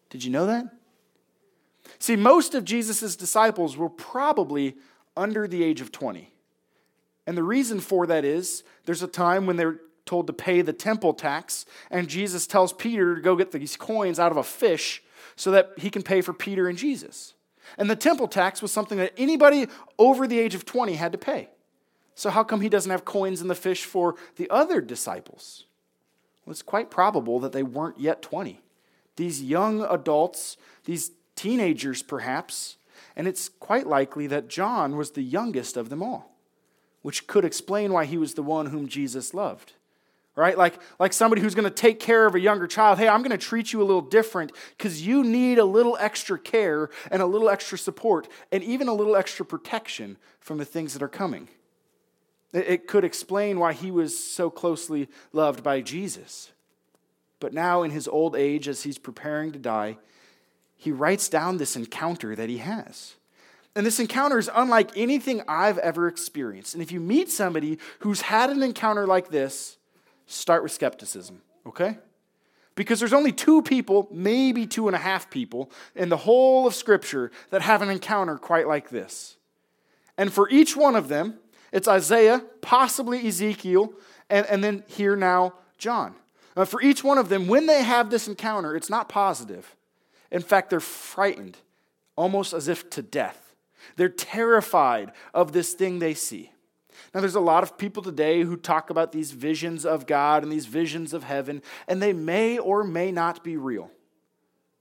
Did 0.08 0.24
you 0.24 0.30
know 0.30 0.46
that? 0.46 0.66
See, 1.98 2.16
most 2.16 2.54
of 2.54 2.64
Jesus' 2.64 3.16
disciples 3.16 3.76
were 3.76 3.90
probably 3.90 4.76
under 5.16 5.46
the 5.46 5.62
age 5.62 5.80
of 5.80 5.92
20. 5.92 6.32
And 7.26 7.36
the 7.36 7.42
reason 7.42 7.80
for 7.80 8.06
that 8.06 8.24
is 8.24 8.64
there's 8.86 9.02
a 9.02 9.08
time 9.08 9.46
when 9.46 9.56
they're 9.56 9.80
told 10.06 10.26
to 10.26 10.32
pay 10.32 10.62
the 10.62 10.72
temple 10.72 11.12
tax, 11.12 11.66
and 11.90 12.08
Jesus 12.08 12.46
tells 12.46 12.72
Peter 12.72 13.14
to 13.14 13.20
go 13.20 13.36
get 13.36 13.52
these 13.52 13.76
coins 13.76 14.18
out 14.18 14.32
of 14.32 14.38
a 14.38 14.42
fish 14.42 15.02
so 15.36 15.50
that 15.50 15.72
he 15.76 15.90
can 15.90 16.02
pay 16.02 16.20
for 16.20 16.32
Peter 16.32 16.68
and 16.68 16.78
Jesus. 16.78 17.34
And 17.78 17.88
the 17.88 17.96
temple 17.96 18.26
tax 18.26 18.62
was 18.62 18.72
something 18.72 18.98
that 18.98 19.12
anybody 19.16 19.68
over 19.98 20.26
the 20.26 20.38
age 20.38 20.54
of 20.54 20.64
20 20.64 20.94
had 20.94 21.12
to 21.12 21.18
pay. 21.18 21.48
So, 22.14 22.30
how 22.30 22.44
come 22.44 22.60
he 22.60 22.68
doesn't 22.68 22.90
have 22.90 23.04
coins 23.04 23.40
in 23.40 23.48
the 23.48 23.54
fish 23.54 23.84
for 23.84 24.16
the 24.36 24.48
other 24.50 24.80
disciples? 24.80 25.64
Well, 26.44 26.52
it's 26.52 26.62
quite 26.62 26.90
probable 26.90 27.40
that 27.40 27.52
they 27.52 27.62
weren't 27.62 28.00
yet 28.00 28.22
20. 28.22 28.60
These 29.16 29.42
young 29.42 29.82
adults, 29.84 30.56
these 30.84 31.12
teenagers 31.36 32.02
perhaps, 32.02 32.76
and 33.16 33.26
it's 33.26 33.48
quite 33.48 33.86
likely 33.86 34.26
that 34.26 34.48
John 34.48 34.96
was 34.96 35.12
the 35.12 35.22
youngest 35.22 35.76
of 35.76 35.88
them 35.88 36.02
all, 36.02 36.36
which 37.02 37.26
could 37.26 37.44
explain 37.44 37.92
why 37.92 38.04
he 38.04 38.18
was 38.18 38.34
the 38.34 38.42
one 38.42 38.66
whom 38.66 38.88
Jesus 38.88 39.34
loved 39.34 39.74
right? 40.36 40.56
Like, 40.56 40.78
like 40.98 41.12
somebody 41.12 41.42
who's 41.42 41.54
going 41.54 41.68
to 41.68 41.70
take 41.70 42.00
care 42.00 42.24
of 42.24 42.34
a 42.34 42.40
younger 42.40 42.66
child. 42.66 42.98
Hey, 42.98 43.08
I'm 43.08 43.20
going 43.20 43.30
to 43.30 43.38
treat 43.38 43.72
you 43.72 43.82
a 43.82 43.84
little 43.84 44.00
different 44.00 44.52
because 44.76 45.06
you 45.06 45.22
need 45.22 45.58
a 45.58 45.64
little 45.64 45.96
extra 46.00 46.38
care 46.38 46.88
and 47.10 47.20
a 47.20 47.26
little 47.26 47.50
extra 47.50 47.76
support 47.76 48.26
and 48.50 48.64
even 48.64 48.88
a 48.88 48.94
little 48.94 49.16
extra 49.16 49.44
protection 49.44 50.16
from 50.40 50.56
the 50.58 50.64
things 50.64 50.94
that 50.94 51.02
are 51.02 51.08
coming. 51.08 51.48
It, 52.52 52.88
could 52.88 53.04
explain 53.04 53.60
why 53.60 53.72
he 53.72 53.90
was 53.90 54.18
so 54.18 54.50
closely 54.50 55.08
loved 55.32 55.62
by 55.62 55.80
Jesus. 55.80 56.50
But 57.38 57.52
now, 57.52 57.82
in 57.82 57.92
his 57.92 58.08
old 58.08 58.34
age, 58.34 58.66
as 58.66 58.82
he's 58.82 58.98
preparing 58.98 59.52
to 59.52 59.58
die, 59.58 59.98
he 60.76 60.90
writes 60.90 61.28
down 61.28 61.58
this 61.58 61.76
encounter 61.76 62.34
that 62.34 62.48
he 62.48 62.58
has. 62.58 63.14
And 63.76 63.86
this 63.86 64.00
encounter 64.00 64.38
is 64.38 64.50
unlike 64.52 64.96
anything 64.96 65.42
I've 65.46 65.78
ever 65.78 66.08
experienced. 66.08 66.74
And 66.74 66.82
if 66.82 66.90
you 66.90 66.98
meet 66.98 67.30
somebody 67.30 67.78
who's 68.00 68.22
had 68.22 68.50
an 68.50 68.62
encounter 68.62 69.06
like 69.06 69.30
this, 69.30 69.78
start 70.26 70.62
with 70.62 70.72
skepticism, 70.72 71.42
okay? 71.66 71.98
Because 72.74 72.98
there's 72.98 73.12
only 73.12 73.30
two 73.30 73.62
people, 73.62 74.08
maybe 74.10 74.66
two 74.66 74.88
and 74.88 74.96
a 74.96 74.98
half 74.98 75.30
people, 75.30 75.70
in 75.94 76.08
the 76.08 76.16
whole 76.16 76.66
of 76.66 76.74
Scripture 76.74 77.30
that 77.50 77.62
have 77.62 77.82
an 77.82 77.90
encounter 77.90 78.38
quite 78.38 78.66
like 78.66 78.90
this. 78.90 79.36
And 80.18 80.32
for 80.32 80.48
each 80.50 80.76
one 80.76 80.96
of 80.96 81.08
them, 81.08 81.38
it's 81.72 81.88
Isaiah, 81.88 82.42
possibly 82.60 83.26
Ezekiel, 83.26 83.92
and, 84.28 84.46
and 84.46 84.62
then 84.62 84.84
here 84.86 85.16
now, 85.16 85.54
John. 85.78 86.14
Uh, 86.56 86.64
for 86.64 86.82
each 86.82 87.04
one 87.04 87.18
of 87.18 87.28
them, 87.28 87.46
when 87.46 87.66
they 87.66 87.82
have 87.82 88.10
this 88.10 88.28
encounter, 88.28 88.74
it's 88.76 88.90
not 88.90 89.08
positive. 89.08 89.76
In 90.30 90.42
fact, 90.42 90.70
they're 90.70 90.80
frightened, 90.80 91.58
almost 92.16 92.52
as 92.52 92.68
if 92.68 92.90
to 92.90 93.02
death. 93.02 93.54
They're 93.96 94.08
terrified 94.08 95.12
of 95.32 95.52
this 95.52 95.72
thing 95.72 95.98
they 95.98 96.14
see. 96.14 96.52
Now, 97.14 97.20
there's 97.20 97.34
a 97.34 97.40
lot 97.40 97.62
of 97.62 97.78
people 97.78 98.02
today 98.02 98.42
who 98.42 98.56
talk 98.56 98.90
about 98.90 99.12
these 99.12 99.32
visions 99.32 99.86
of 99.86 100.06
God 100.06 100.42
and 100.42 100.52
these 100.52 100.66
visions 100.66 101.12
of 101.12 101.24
heaven, 101.24 101.62
and 101.88 102.02
they 102.02 102.12
may 102.12 102.58
or 102.58 102.84
may 102.84 103.10
not 103.10 103.42
be 103.42 103.56
real. 103.56 103.90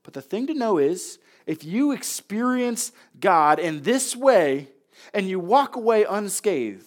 But 0.04 0.14
the 0.14 0.22
thing 0.22 0.48
to 0.48 0.54
know 0.54 0.78
is 0.78 1.20
if 1.46 1.64
you 1.64 1.92
experience 1.92 2.92
God 3.20 3.60
in 3.60 3.84
this 3.84 4.16
way 4.16 4.68
and 5.14 5.28
you 5.28 5.40
walk 5.40 5.76
away 5.76 6.04
unscathed, 6.04 6.86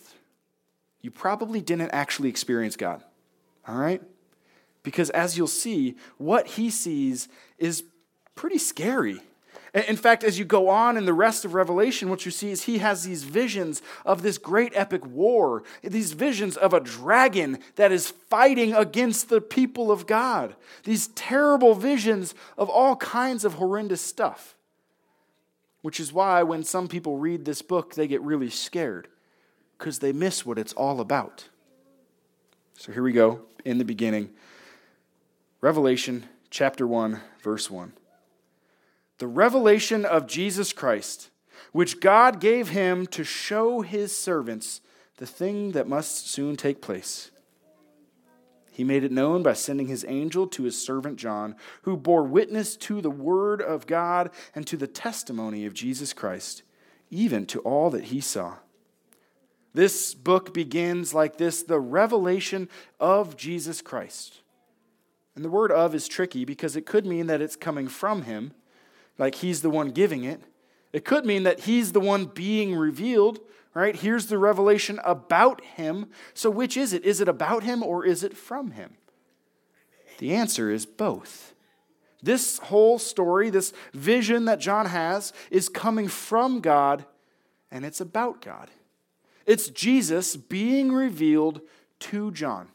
you 1.00 1.10
probably 1.10 1.60
didn't 1.60 1.90
actually 1.90 2.28
experience 2.28 2.76
God. 2.76 3.02
All 3.66 3.76
right? 3.76 4.02
Because 4.82 5.10
as 5.10 5.36
you'll 5.36 5.46
see, 5.46 5.96
what 6.18 6.46
he 6.46 6.70
sees 6.70 7.28
is 7.58 7.84
pretty 8.34 8.58
scary. 8.58 9.20
In 9.74 9.96
fact, 9.96 10.22
as 10.22 10.38
you 10.38 10.44
go 10.44 10.68
on 10.68 10.98
in 10.98 11.06
the 11.06 11.14
rest 11.14 11.46
of 11.46 11.54
Revelation, 11.54 12.10
what 12.10 12.26
you 12.26 12.30
see 12.30 12.50
is 12.50 12.64
he 12.64 12.78
has 12.78 13.04
these 13.04 13.24
visions 13.24 13.80
of 14.04 14.20
this 14.20 14.36
great 14.36 14.72
epic 14.74 15.06
war, 15.06 15.62
these 15.82 16.12
visions 16.12 16.58
of 16.58 16.74
a 16.74 16.80
dragon 16.80 17.58
that 17.76 17.90
is 17.90 18.10
fighting 18.10 18.74
against 18.74 19.30
the 19.30 19.40
people 19.40 19.90
of 19.90 20.06
God, 20.06 20.56
these 20.84 21.06
terrible 21.08 21.74
visions 21.74 22.34
of 22.58 22.68
all 22.68 22.96
kinds 22.96 23.46
of 23.46 23.54
horrendous 23.54 24.02
stuff. 24.02 24.56
Which 25.82 26.00
is 26.00 26.12
why 26.12 26.42
when 26.42 26.64
some 26.64 26.88
people 26.88 27.18
read 27.18 27.44
this 27.44 27.60
book, 27.62 27.94
they 27.94 28.06
get 28.08 28.22
really 28.22 28.50
scared 28.50 29.08
because 29.78 29.98
they 29.98 30.12
miss 30.12 30.46
what 30.46 30.58
it's 30.58 30.72
all 30.72 31.00
about. 31.00 31.48
So 32.74 32.92
here 32.92 33.02
we 33.02 33.12
go 33.12 33.42
in 33.64 33.78
the 33.78 33.84
beginning 33.84 34.30
Revelation 35.60 36.24
chapter 36.50 36.86
1, 36.86 37.20
verse 37.42 37.70
1. 37.70 37.92
the 39.18 39.26
revelation 39.28 40.04
of 40.04 40.26
Jesus 40.26 40.72
Christ, 40.72 41.30
which 41.72 42.00
God 42.00 42.40
gave 42.40 42.70
him 42.70 43.06
to 43.08 43.24
show 43.24 43.80
his 43.82 44.16
servants 44.16 44.80
the 45.18 45.26
thing 45.26 45.72
that 45.72 45.88
must 45.88 46.28
soon 46.30 46.56
take 46.56 46.80
place. 46.80 47.31
He 48.72 48.84
made 48.84 49.04
it 49.04 49.12
known 49.12 49.42
by 49.42 49.52
sending 49.52 49.86
his 49.86 50.04
angel 50.08 50.46
to 50.48 50.62
his 50.62 50.82
servant 50.82 51.18
John, 51.18 51.56
who 51.82 51.94
bore 51.94 52.24
witness 52.24 52.74
to 52.78 53.02
the 53.02 53.10
word 53.10 53.60
of 53.60 53.86
God 53.86 54.30
and 54.54 54.66
to 54.66 54.78
the 54.78 54.86
testimony 54.86 55.66
of 55.66 55.74
Jesus 55.74 56.14
Christ, 56.14 56.62
even 57.10 57.44
to 57.46 57.60
all 57.60 57.90
that 57.90 58.04
he 58.04 58.20
saw. 58.20 58.56
This 59.74 60.14
book 60.14 60.54
begins 60.54 61.12
like 61.12 61.36
this 61.36 61.62
the 61.62 61.80
revelation 61.80 62.70
of 62.98 63.36
Jesus 63.36 63.82
Christ. 63.82 64.40
And 65.34 65.44
the 65.44 65.50
word 65.50 65.70
of 65.70 65.94
is 65.94 66.08
tricky 66.08 66.46
because 66.46 66.74
it 66.74 66.86
could 66.86 67.04
mean 67.04 67.26
that 67.26 67.42
it's 67.42 67.56
coming 67.56 67.88
from 67.88 68.22
him, 68.22 68.52
like 69.18 69.36
he's 69.36 69.60
the 69.60 69.70
one 69.70 69.90
giving 69.90 70.24
it. 70.24 70.40
It 70.94 71.04
could 71.04 71.26
mean 71.26 71.42
that 71.42 71.60
he's 71.60 71.92
the 71.92 72.00
one 72.00 72.24
being 72.24 72.74
revealed, 72.74 73.40
right? 73.74 73.96
Here's 73.96 74.26
the 74.26 74.38
revelation 74.38 75.00
about 75.04 75.62
him. 75.64 76.10
So, 76.34 76.50
which 76.50 76.76
is 76.76 76.92
it? 76.92 77.04
Is 77.04 77.20
it 77.20 77.28
about 77.28 77.62
him 77.62 77.82
or 77.82 78.04
is 78.04 78.22
it 78.22 78.36
from 78.36 78.72
him? 78.72 78.96
The 80.18 80.34
answer 80.34 80.70
is 80.70 80.86
both. 80.86 81.54
This 82.22 82.58
whole 82.58 82.98
story, 82.98 83.50
this 83.50 83.72
vision 83.92 84.44
that 84.44 84.60
John 84.60 84.86
has, 84.86 85.32
is 85.50 85.68
coming 85.68 86.06
from 86.06 86.60
God 86.60 87.04
and 87.70 87.84
it's 87.84 88.00
about 88.00 88.40
God. 88.40 88.70
It's 89.46 89.68
Jesus 89.68 90.36
being 90.36 90.92
revealed 90.92 91.62
to 92.00 92.30
John. 92.30 92.68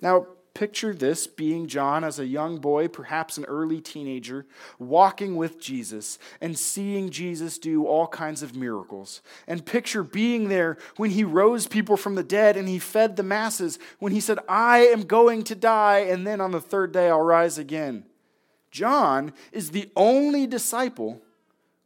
Now, 0.00 0.26
Picture 0.54 0.92
this 0.92 1.26
being 1.26 1.68
John 1.68 2.02
as 2.02 2.18
a 2.18 2.26
young 2.26 2.58
boy, 2.58 2.88
perhaps 2.88 3.38
an 3.38 3.44
early 3.44 3.80
teenager, 3.80 4.44
walking 4.78 5.36
with 5.36 5.60
Jesus 5.60 6.18
and 6.40 6.58
seeing 6.58 7.10
Jesus 7.10 7.58
do 7.58 7.86
all 7.86 8.08
kinds 8.08 8.42
of 8.42 8.56
miracles. 8.56 9.22
And 9.46 9.64
picture 9.64 10.02
being 10.02 10.48
there 10.48 10.76
when 10.96 11.10
he 11.10 11.22
rose 11.22 11.68
people 11.68 11.96
from 11.96 12.16
the 12.16 12.24
dead 12.24 12.56
and 12.56 12.68
he 12.68 12.80
fed 12.80 13.16
the 13.16 13.22
masses, 13.22 13.78
when 14.00 14.12
he 14.12 14.20
said, 14.20 14.38
I 14.48 14.80
am 14.80 15.02
going 15.02 15.44
to 15.44 15.54
die, 15.54 15.98
and 16.00 16.26
then 16.26 16.40
on 16.40 16.50
the 16.50 16.60
third 16.60 16.92
day 16.92 17.08
I'll 17.08 17.20
rise 17.20 17.58
again. 17.58 18.04
John 18.70 19.32
is 19.52 19.70
the 19.70 19.90
only 19.96 20.46
disciple 20.46 21.22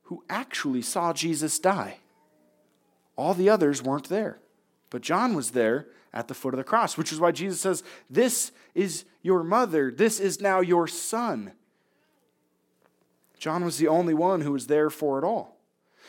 who 0.05 0.25
actually 0.29 0.83
saw 0.83 1.13
Jesus 1.13 1.59
die. 1.59 1.99
All 3.17 3.35
the 3.35 3.51
others 3.51 3.83
weren't 3.83 4.09
there, 4.09 4.39
but 4.91 5.03
John 5.03 5.35
was 5.35 5.51
there 5.51 5.89
at 6.15 6.29
the 6.29 6.35
foot 6.35 6.55
of 6.55 6.59
the 6.59 6.65
cross, 6.65 6.97
which 6.97 7.13
is 7.13 7.21
why 7.21 7.33
Jesus 7.33 7.61
says, 7.61 7.83
This 8.11 8.53
is 8.75 9.05
your 9.23 9.43
mother, 9.43 9.91
this 9.91 10.21
is 10.21 10.41
now 10.41 10.61
your 10.61 10.87
son. 10.87 11.53
John 13.39 13.65
was 13.65 13.79
the 13.79 13.89
only 13.89 14.15
one 14.15 14.43
who 14.43 14.53
was 14.53 14.67
there 14.67 14.91
for 14.91 15.19
it 15.19 15.25
all. 15.25 15.57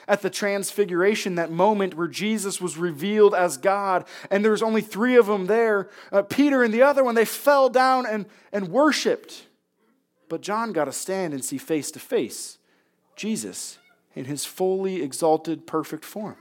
At 0.07 0.21
the 0.21 0.29
transfiguration, 0.29 1.35
that 1.35 1.49
moment 1.49 1.95
where 1.95 2.07
Jesus 2.07 2.59
was 2.59 2.77
revealed 2.77 3.33
as 3.33 3.57
God, 3.57 4.05
and 4.29 4.43
there 4.43 4.51
was 4.51 4.61
only 4.61 4.81
three 4.81 5.15
of 5.15 5.27
them 5.27 5.45
there, 5.45 5.89
uh, 6.11 6.23
Peter 6.23 6.61
and 6.61 6.73
the 6.73 6.81
other 6.81 7.03
one, 7.03 7.15
they 7.15 7.25
fell 7.25 7.69
down 7.69 8.05
and, 8.05 8.25
and 8.51 8.67
worshiped. 8.67 9.47
But 10.29 10.41
John 10.41 10.73
got 10.73 10.85
to 10.85 10.91
stand 10.91 11.33
and 11.33 11.43
see 11.43 11.57
face 11.57 11.89
to 11.91 11.99
face 11.99 12.57
Jesus 13.15 13.77
in 14.13 14.25
his 14.25 14.45
fully 14.45 15.01
exalted, 15.01 15.65
perfect 15.65 16.03
form 16.03 16.37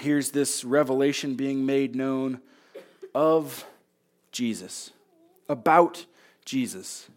here's 0.00 0.30
this 0.30 0.64
revelation 0.64 1.34
being 1.34 1.64
made 1.66 1.94
known 1.94 2.40
of 3.14 3.64
Jesus, 4.32 4.90
about 5.48 6.06
Jesus. 6.44 7.08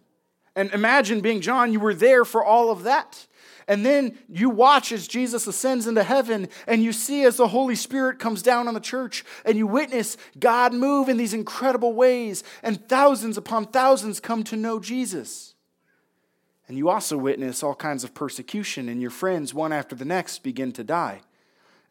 And 0.56 0.72
imagine 0.72 1.22
being 1.22 1.42
John, 1.42 1.74
you 1.74 1.80
were 1.80 1.94
there 1.94 2.26
for 2.26 2.44
all 2.44 2.72
of 2.72 2.84
that. 2.84 3.28
And 3.68 3.86
then 3.86 4.18
you 4.28 4.50
watch 4.50 4.92
as 4.92 5.08
Jesus 5.08 5.48
ascends 5.48 5.88
into 5.88 6.04
heaven, 6.04 6.50
and 6.68 6.84
you 6.84 6.92
see 6.92 7.24
as 7.24 7.38
the 7.38 7.48
Holy 7.48 7.76
Spirit 7.76 8.20
comes 8.20 8.42
down 8.42 8.68
on 8.68 8.74
the 8.74 8.80
church, 8.80 9.24
and 9.46 9.58
you 9.58 9.66
witness 9.66 10.18
God 10.38 10.74
move 10.74 11.08
in 11.08 11.18
these 11.18 11.34
incredible 11.34 11.94
ways, 11.94 12.44
and 12.62 12.88
thousands 12.90 13.38
upon 13.38 13.66
thousands 13.66 14.20
come 14.20 14.44
to 14.46 14.58
know 14.58 14.80
Jesus. 14.80 15.56
And 16.68 16.78
you 16.78 16.90
also 16.90 17.18
witness 17.18 17.64
all 17.64 17.76
kinds 17.76 18.04
of 18.04 18.14
persecution, 18.14 18.90
and 18.90 19.02
your 19.02 19.12
friends, 19.12 19.54
one 19.54 19.72
after 19.72 19.96
the 19.96 20.06
next, 20.06 20.44
begin 20.44 20.74
to 20.74 20.84
die 20.84 21.22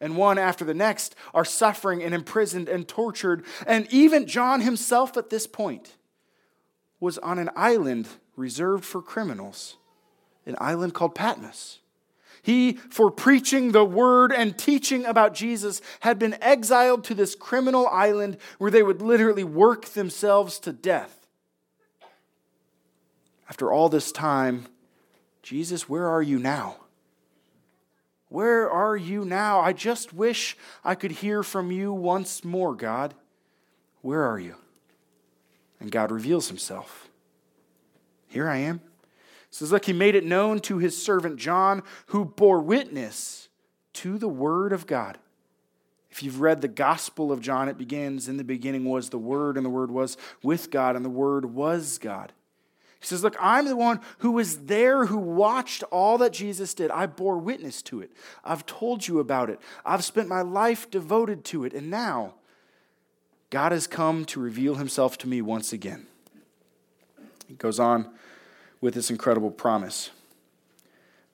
and 0.03 0.17
one 0.17 0.37
after 0.37 0.65
the 0.65 0.73
next 0.73 1.15
are 1.33 1.45
suffering 1.45 2.03
and 2.03 2.13
imprisoned 2.13 2.67
and 2.67 2.85
tortured. 2.87 3.45
And 3.65 3.87
even 3.89 4.27
John 4.27 4.59
himself 4.59 5.15
at 5.15 5.29
this 5.29 5.47
point 5.47 5.95
was 6.99 7.17
on 7.19 7.39
an 7.39 7.49
island 7.55 8.09
reserved 8.35 8.83
for 8.83 9.01
criminals, 9.01 9.77
an 10.45 10.57
island 10.59 10.93
called 10.93 11.15
Patmos. 11.15 11.79
He, 12.41 12.73
for 12.73 13.09
preaching 13.09 13.71
the 13.71 13.85
word 13.85 14.33
and 14.33 14.57
teaching 14.57 15.05
about 15.05 15.33
Jesus, 15.33 15.81
had 16.01 16.19
been 16.19 16.35
exiled 16.41 17.05
to 17.05 17.15
this 17.15 17.33
criminal 17.33 17.87
island 17.87 18.37
where 18.57 18.69
they 18.69 18.83
would 18.83 19.01
literally 19.01 19.45
work 19.45 19.85
themselves 19.85 20.59
to 20.59 20.73
death. 20.73 21.25
After 23.49 23.71
all 23.71 23.87
this 23.87 24.11
time, 24.11 24.65
Jesus, 25.41 25.87
where 25.87 26.09
are 26.09 26.21
you 26.21 26.39
now? 26.39 26.82
Where 28.33 28.67
are 28.67 28.97
you 28.97 29.25
now? 29.25 29.59
I 29.59 29.73
just 29.73 30.11
wish 30.11 30.57
I 30.83 30.95
could 30.95 31.11
hear 31.11 31.43
from 31.43 31.71
you 31.71 31.93
once 31.93 32.43
more, 32.43 32.73
God. 32.73 33.13
Where 34.01 34.23
are 34.23 34.39
you? 34.39 34.55
And 35.79 35.91
God 35.91 36.09
reveals 36.09 36.47
himself. 36.47 37.09
Here 38.25 38.49
I 38.49 38.57
am. 38.57 38.77
It 38.77 39.53
says, 39.53 39.71
Look, 39.71 39.85
he 39.85 39.93
made 39.93 40.15
it 40.15 40.25
known 40.25 40.61
to 40.61 40.79
his 40.79 40.99
servant 40.99 41.37
John, 41.37 41.83
who 42.07 42.25
bore 42.25 42.59
witness 42.59 43.49
to 43.93 44.17
the 44.17 44.27
word 44.27 44.73
of 44.73 44.87
God. 44.87 45.19
If 46.09 46.23
you've 46.23 46.41
read 46.41 46.61
the 46.61 46.67
Gospel 46.67 47.31
of 47.31 47.39
John, 47.39 47.69
it 47.69 47.77
begins 47.77 48.27
In 48.27 48.37
the 48.37 48.43
beginning 48.43 48.85
was 48.85 49.11
the 49.11 49.19
Word, 49.19 49.57
and 49.57 49.65
the 49.65 49.69
Word 49.69 49.91
was 49.91 50.17
with 50.41 50.71
God, 50.71 50.95
and 50.95 51.05
the 51.05 51.09
Word 51.09 51.45
was 51.45 51.99
God. 51.99 52.33
He 53.03 53.07
says, 53.07 53.21
Look, 53.21 53.35
I'm 53.37 53.65
the 53.65 53.75
one 53.75 53.99
who 54.19 54.31
was 54.31 54.59
there, 54.59 55.07
who 55.07 55.17
watched 55.17 55.83
all 55.91 56.17
that 56.19 56.31
Jesus 56.31 56.73
did. 56.73 56.89
I 56.89 57.05
bore 57.05 57.37
witness 57.37 57.81
to 57.83 57.99
it. 57.99 58.11
I've 58.45 58.65
told 58.65 59.05
you 59.05 59.19
about 59.19 59.49
it. 59.49 59.59
I've 59.85 60.05
spent 60.05 60.29
my 60.29 60.41
life 60.41 60.89
devoted 60.89 61.43
to 61.45 61.65
it. 61.65 61.73
And 61.73 61.89
now, 61.89 62.35
God 63.49 63.73
has 63.73 63.87
come 63.87 64.23
to 64.25 64.39
reveal 64.39 64.75
himself 64.75 65.17
to 65.17 65.27
me 65.27 65.41
once 65.41 65.73
again. 65.73 66.07
He 67.45 67.55
goes 67.55 67.77
on 67.77 68.09
with 68.79 68.93
this 68.93 69.09
incredible 69.09 69.51
promise 69.51 70.09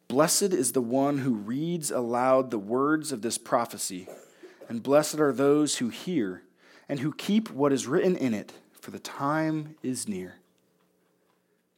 Blessed 0.08 0.54
is 0.54 0.72
the 0.72 0.82
one 0.82 1.20
who 1.20 1.36
reads 1.36 1.92
aloud 1.92 2.50
the 2.50 2.58
words 2.58 3.12
of 3.12 3.22
this 3.22 3.38
prophecy, 3.38 4.08
and 4.68 4.82
blessed 4.82 5.20
are 5.20 5.32
those 5.32 5.78
who 5.78 5.90
hear 5.90 6.42
and 6.90 7.02
who 7.02 7.14
keep 7.14 7.52
what 7.52 7.72
is 7.72 7.86
written 7.86 8.16
in 8.16 8.34
it, 8.34 8.54
for 8.82 8.90
the 8.90 8.98
time 8.98 9.76
is 9.84 10.08
near 10.08 10.39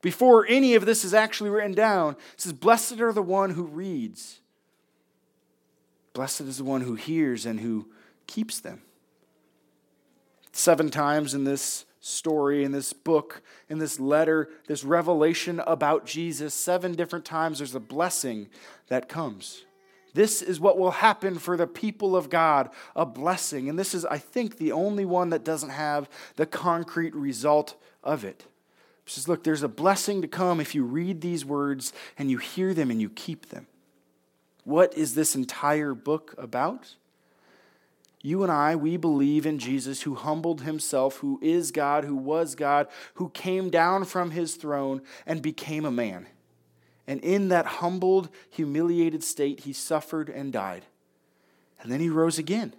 before 0.02 0.46
any 0.48 0.76
of 0.76 0.86
this 0.86 1.04
is 1.06 1.14
actually 1.14 1.52
written 1.52 1.74
down, 1.74 2.14
it 2.34 2.42
says, 2.42 2.54
Blessed 2.54 3.00
are 3.00 3.14
the 3.14 3.22
one 3.22 3.52
who 3.52 3.64
reads. 3.64 4.40
Blessed 6.14 6.42
is 6.42 6.58
the 6.58 6.64
one 6.64 6.82
who 6.82 6.96
hears 6.96 7.46
and 7.46 7.60
who 7.60 7.88
keeps 8.28 8.60
them. 8.60 8.82
Seven 10.52 10.90
times 10.90 11.34
in 11.34 11.44
this 11.44 11.86
story, 12.02 12.64
in 12.64 12.72
this 12.72 12.94
book, 12.94 13.42
in 13.70 13.78
this 13.78 14.00
letter, 14.00 14.50
this 14.68 14.84
revelation 14.84 15.62
about 15.66 16.06
Jesus, 16.06 16.54
seven 16.54 16.94
different 16.94 17.24
times 17.24 17.60
there's 17.60 17.76
a 17.76 17.80
blessing 17.80 18.50
that 18.88 19.08
comes. 19.08 19.64
This 20.14 20.42
is 20.42 20.60
what 20.60 20.78
will 20.78 20.92
happen 20.92 21.38
for 21.38 21.56
the 21.56 21.68
people 21.68 22.18
of 22.18 22.30
God 22.30 22.70
a 22.96 23.06
blessing. 23.06 23.70
And 23.70 23.80
this 23.80 23.94
is, 23.94 24.04
I 24.04 24.18
think, 24.18 24.58
the 24.58 24.74
only 24.74 25.06
one 25.06 25.30
that 25.30 25.46
doesn't 25.46 25.70
have 25.70 26.10
the 26.36 26.46
concrete 26.46 27.16
result 27.16 27.76
of 28.04 28.26
it 28.26 28.46
says, 29.06 29.28
Look, 29.28 29.44
there's 29.44 29.64
a 29.64 29.68
blessing 29.68 30.22
to 30.22 30.28
come 30.28 30.60
if 30.60 30.76
you 30.76 30.84
read 30.84 31.22
these 31.22 31.46
words 31.46 31.94
and 32.18 32.30
you 32.30 32.38
hear 32.38 32.74
them 32.74 32.92
and 32.92 33.02
you 33.02 33.10
keep 33.10 33.50
them. 33.50 33.68
What 34.64 34.96
is 34.98 35.16
this 35.16 35.36
entire 35.36 35.94
book 35.94 36.36
about? 36.38 36.96
You 38.24 38.44
and 38.44 38.52
I, 38.52 38.76
we 38.76 38.98
believe 38.98 39.48
in 39.48 39.58
Jesus 39.58 40.04
who 40.04 40.14
humbled 40.14 40.62
himself, 40.62 41.18
who 41.18 41.40
is 41.42 41.72
God, 41.72 42.06
who 42.06 42.16
was 42.16 42.54
God, 42.54 42.88
who 43.16 43.30
came 43.30 43.72
down 43.72 44.06
from 44.06 44.32
his 44.32 44.56
throne 44.56 45.02
and 45.26 45.42
became 45.42 45.86
a 45.86 45.92
man. 45.92 46.28
And 47.08 47.20
in 47.22 47.50
that 47.50 47.66
humbled, 47.66 48.30
humiliated 48.52 49.24
state, 49.24 49.62
he 49.62 49.74
suffered 49.74 50.30
and 50.30 50.54
died. 50.54 50.86
And 51.82 51.92
then 51.92 52.00
he 52.00 52.10
rose 52.10 52.38
again. 52.38 52.74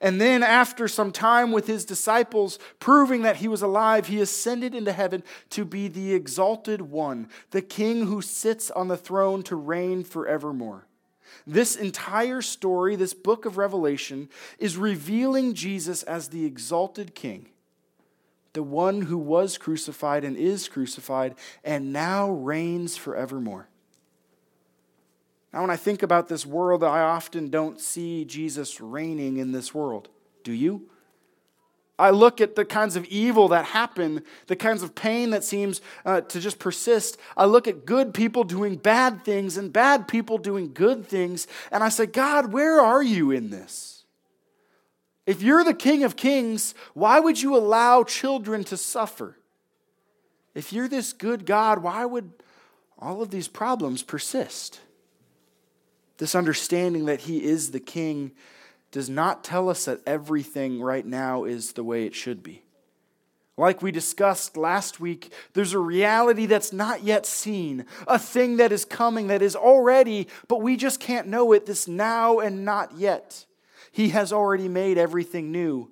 And 0.00 0.20
then, 0.20 0.42
after 0.42 0.88
some 0.88 1.12
time 1.12 1.52
with 1.52 1.66
his 1.66 1.84
disciples, 1.84 2.58
proving 2.78 3.22
that 3.22 3.36
he 3.36 3.48
was 3.48 3.62
alive, 3.62 4.06
he 4.06 4.20
ascended 4.20 4.74
into 4.74 4.92
heaven 4.92 5.22
to 5.50 5.64
be 5.64 5.88
the 5.88 6.14
exalted 6.14 6.82
one, 6.82 7.28
the 7.50 7.62
king 7.62 8.06
who 8.06 8.22
sits 8.22 8.70
on 8.70 8.88
the 8.88 8.96
throne 8.96 9.42
to 9.44 9.56
reign 9.56 10.04
forevermore. 10.04 10.86
This 11.46 11.76
entire 11.76 12.40
story, 12.42 12.96
this 12.96 13.14
book 13.14 13.44
of 13.44 13.58
Revelation, 13.58 14.28
is 14.58 14.76
revealing 14.76 15.54
Jesus 15.54 16.02
as 16.04 16.28
the 16.28 16.44
exalted 16.44 17.14
king, 17.14 17.48
the 18.54 18.62
one 18.62 19.02
who 19.02 19.18
was 19.18 19.58
crucified 19.58 20.24
and 20.24 20.36
is 20.36 20.68
crucified 20.68 21.34
and 21.62 21.92
now 21.92 22.30
reigns 22.30 22.96
forevermore. 22.96 23.68
Now, 25.54 25.60
when 25.60 25.70
I 25.70 25.76
think 25.76 26.02
about 26.02 26.26
this 26.26 26.44
world, 26.44 26.82
I 26.82 27.02
often 27.02 27.48
don't 27.48 27.78
see 27.78 28.24
Jesus 28.24 28.80
reigning 28.80 29.36
in 29.36 29.52
this 29.52 29.72
world. 29.72 30.08
Do 30.42 30.52
you? 30.52 30.90
I 31.96 32.10
look 32.10 32.40
at 32.40 32.56
the 32.56 32.64
kinds 32.64 32.96
of 32.96 33.04
evil 33.04 33.46
that 33.48 33.66
happen, 33.66 34.24
the 34.48 34.56
kinds 34.56 34.82
of 34.82 34.96
pain 34.96 35.30
that 35.30 35.44
seems 35.44 35.80
uh, 36.04 36.22
to 36.22 36.40
just 36.40 36.58
persist. 36.58 37.18
I 37.36 37.44
look 37.44 37.68
at 37.68 37.86
good 37.86 38.12
people 38.14 38.42
doing 38.42 38.74
bad 38.74 39.24
things 39.24 39.56
and 39.56 39.72
bad 39.72 40.08
people 40.08 40.38
doing 40.38 40.72
good 40.74 41.06
things, 41.06 41.46
and 41.70 41.84
I 41.84 41.88
say, 41.88 42.06
God, 42.06 42.52
where 42.52 42.80
are 42.80 43.02
you 43.02 43.30
in 43.30 43.50
this? 43.50 44.02
If 45.24 45.40
you're 45.40 45.62
the 45.62 45.72
King 45.72 46.02
of 46.02 46.16
Kings, 46.16 46.74
why 46.94 47.20
would 47.20 47.40
you 47.40 47.54
allow 47.56 48.02
children 48.02 48.64
to 48.64 48.76
suffer? 48.76 49.38
If 50.52 50.72
you're 50.72 50.88
this 50.88 51.12
good 51.12 51.46
God, 51.46 51.78
why 51.78 52.04
would 52.04 52.32
all 52.98 53.22
of 53.22 53.30
these 53.30 53.46
problems 53.46 54.02
persist? 54.02 54.80
This 56.18 56.34
understanding 56.34 57.06
that 57.06 57.22
He 57.22 57.44
is 57.44 57.70
the 57.70 57.80
King 57.80 58.32
does 58.92 59.10
not 59.10 59.42
tell 59.42 59.68
us 59.68 59.86
that 59.86 60.00
everything 60.06 60.80
right 60.80 61.04
now 61.04 61.44
is 61.44 61.72
the 61.72 61.82
way 61.82 62.06
it 62.06 62.14
should 62.14 62.42
be. 62.42 62.62
Like 63.56 63.82
we 63.82 63.92
discussed 63.92 64.56
last 64.56 64.98
week, 64.98 65.32
there's 65.52 65.74
a 65.74 65.78
reality 65.78 66.46
that's 66.46 66.72
not 66.72 67.04
yet 67.04 67.24
seen, 67.24 67.86
a 68.06 68.18
thing 68.18 68.56
that 68.56 68.72
is 68.72 68.84
coming 68.84 69.28
that 69.28 69.42
is 69.42 69.54
already, 69.54 70.26
but 70.48 70.60
we 70.60 70.76
just 70.76 70.98
can't 70.98 71.28
know 71.28 71.52
it, 71.52 71.66
this 71.66 71.86
now 71.86 72.40
and 72.40 72.64
not 72.64 72.96
yet. 72.96 73.46
He 73.92 74.08
has 74.08 74.32
already 74.32 74.68
made 74.68 74.98
everything 74.98 75.52
new, 75.52 75.90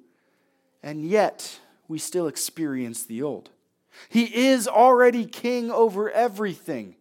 and 0.83 1.05
yet 1.05 1.61
we 1.87 1.99
still 1.99 2.27
experience 2.27 3.05
the 3.05 3.23
old. 3.23 3.51
He 4.09 4.47
is 4.47 4.67
already 4.67 5.25
king 5.25 5.71
over 5.71 6.11
everything, 6.11 6.97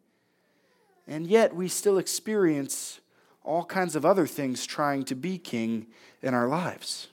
and 1.08 1.25
yet 1.25 1.56
we 1.56 1.68
still 1.68 1.98
experience 1.98 3.00
all 3.43 3.65
kinds 3.65 3.95
of 3.95 4.05
other 4.05 4.27
things 4.27 4.65
trying 4.65 5.03
to 5.05 5.15
be 5.15 5.38
king 5.38 5.88
in 6.21 6.33
our 6.33 6.48
lives. 6.48 7.07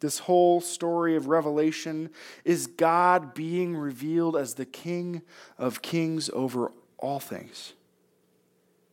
This 0.00 0.20
whole 0.20 0.60
story 0.60 1.16
of 1.16 1.26
Revelation 1.26 2.10
is 2.44 2.66
God 2.66 3.34
being 3.34 3.76
revealed 3.76 4.36
as 4.36 4.54
the 4.54 4.64
King 4.64 5.22
of 5.56 5.82
kings 5.82 6.30
over 6.32 6.70
all 6.98 7.18
things. 7.18 7.72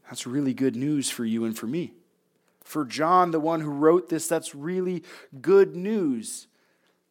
That's 0.10 0.26
really 0.26 0.54
good 0.54 0.76
news 0.76 1.10
for 1.10 1.26
you 1.26 1.46
and 1.46 1.58
for 1.58 1.68
me. 1.68 1.92
For 2.64 2.86
John, 2.86 3.32
the 3.32 3.40
one 3.40 3.62
who 3.62 3.70
wrote 3.70 4.10
this, 4.10 4.28
that's 4.28 4.56
really 4.56 5.04
good 5.42 5.76
news. 5.76 6.48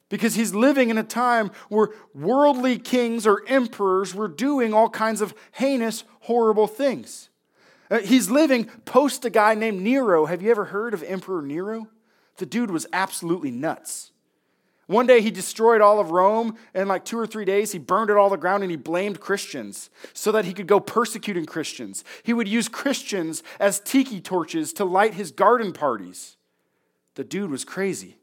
Because 0.08 0.34
he's 0.34 0.54
living 0.54 0.90
in 0.90 0.98
a 0.98 1.04
time 1.04 1.50
where 1.68 1.90
worldly 2.14 2.78
kings 2.78 3.26
or 3.26 3.42
emperors 3.46 4.14
were 4.14 4.28
doing 4.28 4.74
all 4.74 4.88
kinds 4.88 5.20
of 5.20 5.34
heinous, 5.52 6.04
horrible 6.20 6.66
things. 6.66 7.30
Uh, 7.90 8.00
he's 8.00 8.30
living 8.30 8.66
post 8.84 9.24
a 9.24 9.30
guy 9.30 9.54
named 9.54 9.82
Nero. 9.82 10.26
Have 10.26 10.42
you 10.42 10.50
ever 10.50 10.66
heard 10.66 10.94
of 10.94 11.02
Emperor 11.02 11.42
Nero? 11.42 11.88
The 12.36 12.46
dude 12.46 12.70
was 12.70 12.86
absolutely 12.92 13.50
nuts. 13.50 14.10
One 14.86 15.06
day 15.06 15.22
he 15.22 15.30
destroyed 15.30 15.80
all 15.80 15.98
of 15.98 16.10
Rome, 16.10 16.56
and 16.74 16.88
like 16.88 17.06
two 17.06 17.18
or 17.18 17.26
three 17.26 17.46
days 17.46 17.72
he 17.72 17.78
burned 17.78 18.10
it 18.10 18.16
all 18.16 18.28
to 18.28 18.36
the 18.36 18.40
ground 18.40 18.62
and 18.62 18.70
he 18.70 18.76
blamed 18.76 19.20
Christians 19.20 19.88
so 20.12 20.30
that 20.32 20.44
he 20.44 20.52
could 20.52 20.66
go 20.66 20.78
persecuting 20.78 21.46
Christians. 21.46 22.04
He 22.22 22.34
would 22.34 22.48
use 22.48 22.68
Christians 22.68 23.42
as 23.58 23.80
tiki 23.80 24.20
torches 24.20 24.72
to 24.74 24.84
light 24.84 25.14
his 25.14 25.30
garden 25.30 25.72
parties. 25.72 26.36
The 27.14 27.24
dude 27.24 27.50
was 27.50 27.64
crazy. 27.64 28.18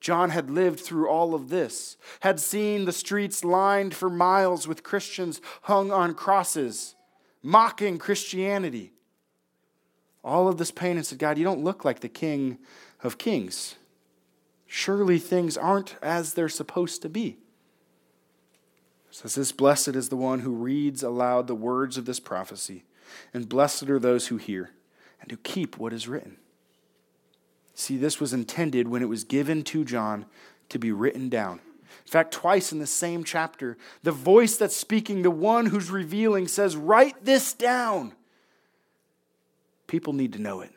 John 0.00 0.30
had 0.30 0.50
lived 0.50 0.80
through 0.80 1.08
all 1.08 1.34
of 1.34 1.48
this, 1.48 1.96
had 2.20 2.40
seen 2.40 2.84
the 2.84 2.92
streets 2.92 3.44
lined 3.44 3.94
for 3.94 4.10
miles 4.10 4.66
with 4.68 4.82
Christians 4.82 5.40
hung 5.62 5.92
on 5.92 6.14
crosses 6.14 6.96
mocking 7.42 7.98
Christianity. 7.98 8.92
All 10.24 10.46
of 10.48 10.58
this 10.58 10.70
pain 10.70 10.96
and 10.96 11.04
said, 11.04 11.18
God, 11.18 11.36
you 11.36 11.44
don't 11.44 11.64
look 11.64 11.84
like 11.84 12.00
the 12.00 12.08
King 12.08 12.58
of 13.02 13.18
Kings. 13.18 13.74
Surely 14.66 15.18
things 15.18 15.56
aren't 15.56 15.96
as 16.00 16.34
they're 16.34 16.48
supposed 16.48 17.02
to 17.02 17.08
be. 17.08 17.38
It 19.10 19.16
says 19.16 19.34
this 19.34 19.52
blessed 19.52 19.88
is 19.88 20.08
the 20.08 20.16
one 20.16 20.40
who 20.40 20.52
reads 20.52 21.02
aloud 21.02 21.46
the 21.46 21.54
words 21.54 21.98
of 21.98 22.06
this 22.06 22.20
prophecy, 22.20 22.84
and 23.34 23.48
blessed 23.48 23.90
are 23.90 23.98
those 23.98 24.28
who 24.28 24.36
hear 24.36 24.70
and 25.20 25.30
who 25.30 25.36
keep 25.36 25.76
what 25.76 25.92
is 25.92 26.08
written. 26.08 26.38
See, 27.74 27.96
this 27.96 28.20
was 28.20 28.32
intended 28.32 28.88
when 28.88 29.02
it 29.02 29.08
was 29.08 29.24
given 29.24 29.64
to 29.64 29.84
John 29.84 30.26
to 30.68 30.78
be 30.78 30.92
written 30.92 31.28
down 31.28 31.60
fact, 32.12 32.32
twice 32.32 32.72
in 32.72 32.78
the 32.78 32.86
same 32.86 33.24
chapter, 33.24 33.76
the 34.02 34.12
voice 34.12 34.56
that's 34.56 34.76
speaking, 34.76 35.22
the 35.22 35.30
one 35.30 35.66
who's 35.66 35.90
revealing, 35.90 36.46
says, 36.46 36.76
Write 36.76 37.24
this 37.24 37.52
down. 37.54 38.12
People 39.86 40.12
need 40.12 40.32
to 40.34 40.38
know 40.40 40.60
it. 40.60 40.72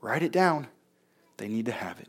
Write 0.00 0.22
it 0.22 0.32
down. 0.32 0.66
They 1.36 1.48
need 1.48 1.66
to 1.66 1.72
have 1.72 2.00
it. 2.00 2.08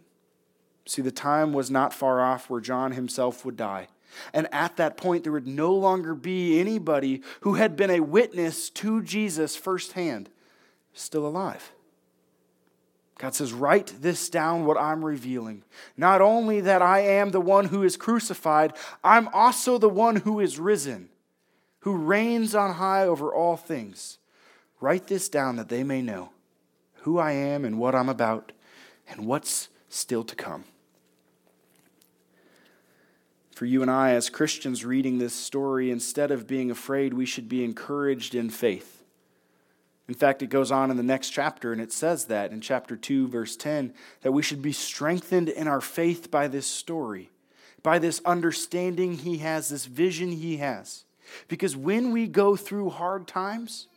See, 0.86 1.02
the 1.02 1.12
time 1.12 1.54
was 1.54 1.72
not 1.72 1.94
far 1.94 2.22
off 2.22 2.50
where 2.50 2.60
John 2.60 2.94
himself 2.94 3.46
would 3.46 3.56
die. 3.56 3.88
And 4.34 4.48
at 4.54 4.78
that 4.78 4.98
point, 4.98 5.24
there 5.24 5.32
would 5.32 5.48
no 5.48 5.74
longer 5.74 6.14
be 6.14 6.60
anybody 6.60 7.22
who 7.42 7.56
had 7.56 7.76
been 7.76 7.90
a 7.90 8.00
witness 8.00 8.70
to 8.72 9.02
Jesus 9.02 9.56
firsthand 9.56 10.30
still 10.94 11.26
alive. 11.26 11.72
God 13.18 13.36
says, 13.36 13.54
Write 13.54 13.94
this 14.02 14.30
down, 14.30 14.66
what 14.66 14.78
I'm 14.78 15.06
revealing. 15.06 15.64
Not 15.96 16.22
only 16.22 16.62
that 16.62 16.82
I 16.82 17.00
am 17.00 17.32
the 17.32 17.42
one 17.42 17.66
who 17.66 17.84
is 17.84 17.98
crucified, 17.98 18.74
I'm 19.04 19.28
also 19.30 19.78
the 19.78 19.90
one 19.90 20.18
who 20.18 20.40
is 20.40 20.60
risen, 20.60 21.10
who 21.80 21.96
reigns 21.96 22.56
on 22.56 22.76
high 22.76 23.06
over 23.06 23.34
all 23.34 23.58
things. 23.58 24.18
Write 24.82 25.08
this 25.08 25.30
down 25.30 25.56
that 25.56 25.70
they 25.70 25.84
may 25.84 26.02
know 26.02 26.32
who 27.04 27.18
I 27.18 27.32
am 27.34 27.66
and 27.66 27.80
what 27.80 27.96
I'm 27.96 28.10
about 28.10 28.52
and 29.08 29.26
what's 29.26 29.70
still 29.90 30.24
to 30.24 30.36
come. 30.36 30.66
For 33.56 33.66
you 33.66 33.84
and 33.84 33.92
I, 33.92 34.12
as 34.12 34.30
Christians 34.30 34.84
reading 34.84 35.20
this 35.20 35.34
story, 35.34 35.92
instead 35.92 36.32
of 36.32 36.48
being 36.48 36.72
afraid, 36.72 37.14
we 37.14 37.26
should 37.26 37.48
be 37.48 37.64
encouraged 37.64 38.34
in 38.34 38.50
faith. 38.50 39.03
In 40.08 40.14
fact, 40.14 40.42
it 40.42 40.48
goes 40.48 40.72
on 40.72 40.92
in 40.92 40.98
the 40.98 41.04
next 41.04 41.30
chapter, 41.30 41.72
and 41.72 41.82
it 41.82 41.94
says 41.94 42.26
that 42.26 42.52
in 42.52 42.60
chapter 42.60 42.98
2, 42.98 43.28
verse 43.30 43.56
10, 43.56 43.94
that 44.22 44.34
we 44.34 44.42
should 44.42 44.62
be 44.62 44.74
strengthened 44.74 45.48
in 45.48 45.68
our 45.68 45.80
faith 45.80 46.30
by 46.30 46.48
this 46.48 46.68
story, 46.68 47.30
by 47.82 48.00
this 48.00 48.22
understanding 48.26 49.14
he 49.18 49.38
has, 49.38 49.70
this 49.70 49.86
vision 49.86 50.34
he 50.34 50.58
has. 50.58 51.06
Because 51.48 51.78
when 51.78 52.12
we 52.12 52.28
go 52.28 52.58
through 52.58 52.90
hard 52.90 53.28
times, 53.28 53.88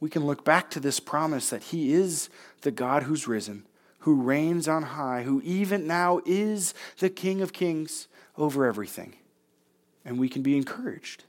we 0.00 0.08
can 0.08 0.24
look 0.24 0.44
back 0.44 0.70
to 0.70 0.80
this 0.80 0.98
promise 0.98 1.50
that 1.50 1.64
he 1.64 1.92
is 1.92 2.30
the 2.62 2.70
God 2.70 3.02
who's 3.02 3.28
risen, 3.28 3.66
who 4.00 4.22
reigns 4.22 4.66
on 4.66 4.82
high, 4.82 5.22
who 5.24 5.42
even 5.42 5.86
now 5.86 6.20
is 6.24 6.72
the 6.98 7.10
King 7.10 7.42
of 7.42 7.52
kings 7.52 8.08
over 8.38 8.64
everything. 8.64 9.14
And 10.04 10.18
we 10.18 10.28
can 10.28 10.42
be 10.42 10.56
encouraged. 10.56 11.24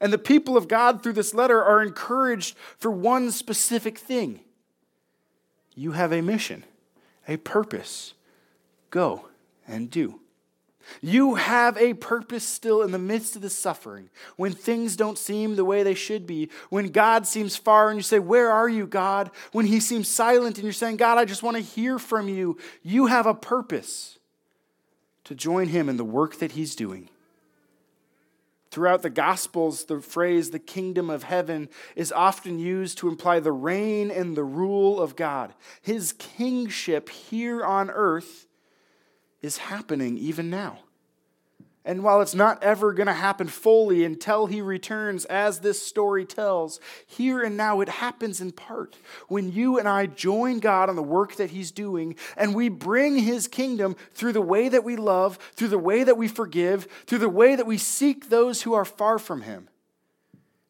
And 0.00 0.12
the 0.12 0.18
people 0.18 0.56
of 0.56 0.68
God 0.68 1.02
through 1.02 1.14
this 1.14 1.34
letter 1.34 1.62
are 1.62 1.82
encouraged 1.82 2.56
for 2.78 2.90
one 2.90 3.30
specific 3.30 3.98
thing 3.98 4.40
you 5.78 5.92
have 5.92 6.10
a 6.10 6.22
mission, 6.22 6.64
a 7.28 7.36
purpose. 7.36 8.14
Go 8.90 9.26
and 9.68 9.90
do. 9.90 10.20
You 11.02 11.34
have 11.34 11.76
a 11.76 11.94
purpose 11.94 12.44
still 12.44 12.82
in 12.82 12.92
the 12.92 12.98
midst 12.98 13.36
of 13.36 13.42
the 13.42 13.50
suffering, 13.50 14.08
when 14.36 14.52
things 14.52 14.96
don't 14.96 15.18
seem 15.18 15.56
the 15.56 15.64
way 15.64 15.82
they 15.82 15.94
should 15.94 16.26
be, 16.26 16.48
when 16.70 16.88
God 16.88 17.26
seems 17.26 17.56
far 17.56 17.90
and 17.90 17.98
you 17.98 18.02
say, 18.02 18.18
Where 18.20 18.50
are 18.50 18.68
you, 18.68 18.86
God? 18.86 19.30
When 19.52 19.66
He 19.66 19.80
seems 19.80 20.08
silent 20.08 20.56
and 20.56 20.64
you're 20.64 20.72
saying, 20.72 20.96
God, 20.96 21.18
I 21.18 21.24
just 21.24 21.42
want 21.42 21.56
to 21.56 21.62
hear 21.62 21.98
from 21.98 22.28
you. 22.28 22.56
You 22.82 23.06
have 23.06 23.26
a 23.26 23.34
purpose 23.34 24.18
to 25.24 25.34
join 25.34 25.68
Him 25.68 25.88
in 25.88 25.96
the 25.96 26.04
work 26.04 26.38
that 26.38 26.52
He's 26.52 26.76
doing. 26.76 27.08
Throughout 28.76 29.00
the 29.00 29.08
Gospels, 29.08 29.86
the 29.86 30.02
phrase 30.02 30.50
the 30.50 30.58
kingdom 30.58 31.08
of 31.08 31.22
heaven 31.22 31.70
is 31.94 32.12
often 32.12 32.58
used 32.58 32.98
to 32.98 33.08
imply 33.08 33.40
the 33.40 33.50
reign 33.50 34.10
and 34.10 34.36
the 34.36 34.44
rule 34.44 35.00
of 35.00 35.16
God. 35.16 35.54
His 35.80 36.12
kingship 36.12 37.08
here 37.08 37.64
on 37.64 37.88
earth 37.88 38.46
is 39.40 39.56
happening 39.56 40.18
even 40.18 40.50
now. 40.50 40.80
And 41.86 42.02
while 42.02 42.20
it's 42.20 42.34
not 42.34 42.64
ever 42.64 42.92
going 42.92 43.06
to 43.06 43.12
happen 43.12 43.46
fully 43.46 44.04
until 44.04 44.46
he 44.46 44.60
returns, 44.60 45.24
as 45.26 45.60
this 45.60 45.80
story 45.80 46.24
tells, 46.24 46.80
here 47.06 47.40
and 47.40 47.56
now 47.56 47.80
it 47.80 47.88
happens 47.88 48.40
in 48.40 48.50
part. 48.50 48.96
When 49.28 49.52
you 49.52 49.78
and 49.78 49.88
I 49.88 50.06
join 50.06 50.58
God 50.58 50.88
on 50.88 50.96
the 50.96 51.02
work 51.02 51.36
that 51.36 51.50
he's 51.50 51.70
doing, 51.70 52.16
and 52.36 52.56
we 52.56 52.68
bring 52.68 53.18
his 53.18 53.46
kingdom 53.46 53.94
through 54.14 54.32
the 54.32 54.40
way 54.40 54.68
that 54.68 54.82
we 54.82 54.96
love, 54.96 55.38
through 55.54 55.68
the 55.68 55.78
way 55.78 56.02
that 56.02 56.18
we 56.18 56.26
forgive, 56.26 56.88
through 57.06 57.18
the 57.18 57.28
way 57.28 57.54
that 57.54 57.68
we 57.68 57.78
seek 57.78 58.30
those 58.30 58.62
who 58.62 58.74
are 58.74 58.84
far 58.84 59.20
from 59.20 59.42
him, 59.42 59.68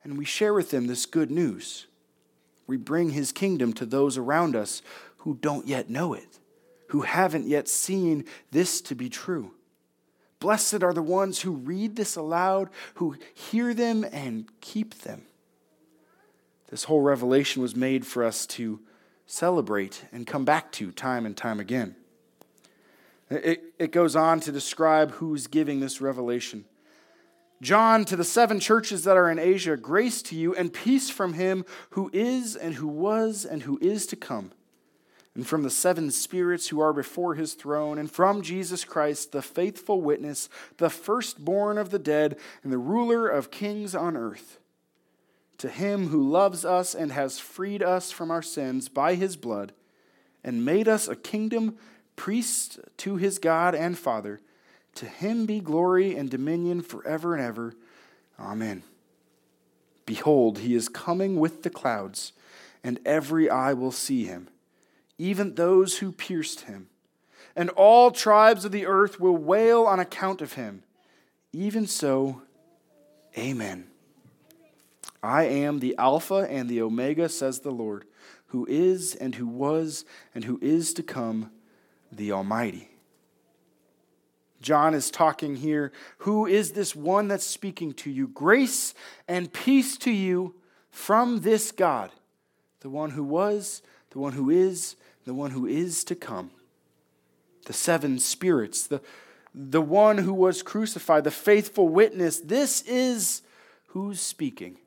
and 0.05 0.19
we 0.19 0.27
share 0.27 0.53
with 0.53 0.71
them 0.71 0.87
this 0.87 1.07
good 1.07 1.31
news. 1.31 1.87
We 2.67 2.77
bring 2.77 3.11
his 3.11 3.33
kingdom 3.33 3.73
to 3.75 3.87
those 3.87 4.19
around 4.19 4.55
us 4.55 4.83
who 5.19 5.39
don't 5.41 5.67
yet 5.67 5.89
know 5.89 6.13
it, 6.13 6.39
who 6.89 7.01
haven't 7.01 7.47
yet 7.47 7.69
seen 7.69 8.27
this 8.51 8.83
to 8.83 8.95
be 8.95 9.09
true. 9.09 9.56
Blessed 10.39 10.83
are 10.83 10.93
the 10.93 11.03
ones 11.03 11.41
who 11.41 11.53
read 11.53 11.97
this 11.97 12.17
aloud, 12.17 12.69
who 12.95 13.17
hear 13.35 13.73
them 13.73 14.05
and 14.13 14.47
keep 14.61 14.95
them. 15.01 15.23
This 16.69 16.85
whole 16.85 17.01
revelation 17.01 17.63
was 17.63 17.77
made 17.77 18.07
for 18.07 18.25
us 18.25 18.47
to 18.47 18.81
celebrate 19.27 20.05
and 20.13 20.27
come 20.27 20.45
back 20.45 20.73
to 20.73 20.93
time 20.93 21.27
and 21.27 21.37
time 21.37 21.61
again. 21.61 21.97
It, 23.31 23.75
it 23.79 23.91
goes 23.93 24.15
on 24.15 24.41
to 24.41 24.53
describe 24.53 25.13
who's 25.13 25.47
giving 25.47 25.81
this 25.81 26.01
revelation. 26.01 26.65
John, 27.63 28.05
to 28.05 28.17
the 28.17 28.25
seven 28.25 28.61
churches 28.61 29.05
that 29.05 29.17
are 29.17 29.31
in 29.31 29.39
Asia, 29.39 29.77
grace 29.77 30.23
to 30.23 30.37
you 30.37 30.55
and 30.55 30.73
peace 30.73 31.09
from 31.09 31.33
him 31.33 31.65
who 31.91 32.11
is 32.13 32.55
and 32.55 32.75
who 32.75 32.87
was 32.87 33.45
and 33.45 33.63
who 33.63 33.79
is 33.81 34.07
to 34.09 34.17
come, 34.17 34.53
and 35.37 35.47
from 35.47 35.63
the 35.63 35.71
seven 35.71 36.11
spirits 36.11 36.69
who 36.69 36.81
are 36.81 36.95
before 36.95 37.35
his 37.35 37.53
throne, 37.53 37.99
and 37.99 38.11
from 38.11 38.41
Jesus 38.41 38.85
Christ, 38.85 39.33
the 39.33 39.43
faithful 39.43 40.01
witness, 40.01 40.49
the 40.79 40.89
firstborn 40.89 41.77
of 41.77 41.91
the 41.91 41.99
dead, 41.99 42.39
and 42.65 42.73
the 42.73 42.79
ruler 42.79 43.29
of 43.29 43.51
kings 43.51 43.95
on 43.95 44.17
earth. 44.17 44.59
To 45.59 45.69
him 45.69 46.09
who 46.09 46.27
loves 46.27 46.65
us 46.65 46.95
and 46.95 47.13
has 47.13 47.39
freed 47.39 47.83
us 47.83 48.11
from 48.11 48.31
our 48.31 48.41
sins 48.41 48.89
by 48.89 49.15
his 49.15 49.37
blood, 49.37 49.73
and 50.43 50.65
made 50.65 50.89
us 50.89 51.07
a 51.07 51.15
kingdom 51.15 51.77
priests 52.17 52.79
to 52.97 53.17
his 53.17 53.39
God 53.39 53.75
and 53.75 53.99
Father, 53.99 54.41
to 54.95 55.05
him 55.05 55.45
be 55.45 55.61
glory 55.61 56.17
and 56.17 56.31
dominion 56.31 56.81
forever 56.81 57.35
and 57.35 57.45
ever. 57.45 57.75
Amen. 58.41 58.83
Behold, 60.07 60.61
he 60.61 60.75
is 60.75 60.89
coming 60.89 61.39
with 61.39 61.63
the 61.63 61.69
clouds, 61.69 62.33
and 62.83 62.99
every 63.05 63.51
eye 63.51 63.75
will 63.75 63.93
see 63.93 64.25
him, 64.25 64.49
even 65.19 65.55
those 65.55 65.99
who 65.99 66.13
pierced 66.13 66.63
him. 66.63 66.89
And 67.55 67.71
all 67.71 68.11
tribes 68.11 68.65
of 68.65 68.73
the 68.73 68.87
earth 68.87 69.19
will 69.19 69.37
wail 69.37 69.85
on 69.85 69.99
account 69.99 70.43
of 70.43 70.55
him. 70.55 70.83
Even 71.53 71.87
so, 71.87 72.43
Amen. 73.39 73.87
I 75.23 75.45
am 75.45 75.81
the 75.81 75.95
Alpha 75.99 76.47
and 76.49 76.69
the 76.69 76.81
Omega, 76.81 77.29
says 77.29 77.61
the 77.61 77.71
Lord, 77.71 78.05
who 78.47 78.67
is 78.69 79.15
and 79.15 79.35
who 79.35 79.47
was 79.47 80.05
and 80.35 80.45
who 80.45 80.59
is 80.63 80.95
to 80.95 81.03
come 81.03 81.51
the 82.13 82.33
Almighty. 82.33 82.91
John 84.61 84.95
is 84.95 85.11
talking 85.11 85.57
here. 85.57 85.93
Who 86.19 86.47
is 86.47 86.73
this 86.73 86.97
one 86.97 87.29
that's 87.29 87.47
speaking 87.47 87.93
to 87.95 88.11
you? 88.11 88.29
Grace 88.29 88.95
and 89.29 89.53
peace 89.53 89.99
to 89.99 90.11
you 90.11 90.55
from 90.91 91.41
this 91.41 91.73
God, 91.73 92.11
the 92.81 92.89
one 92.89 93.11
who 93.11 93.25
was, 93.25 93.83
the 94.17 94.23
one 94.23 94.33
who 94.33 94.49
is, 94.49 94.97
the 95.27 95.35
one 95.35 95.51
who 95.51 95.67
is 95.67 96.03
to 96.03 96.15
come. 96.15 96.51
The 97.67 97.75
seven 97.75 98.19
spirits, 98.19 98.87
the, 98.87 99.03
the 99.55 99.83
one 99.83 100.17
who 100.17 100.33
was 100.33 100.63
crucified, 100.63 101.25
the 101.25 101.31
faithful 101.31 101.87
witness. 101.87 102.41
This 102.41 102.81
is 102.87 103.43
who's 103.89 104.19
speaking. 104.19 104.79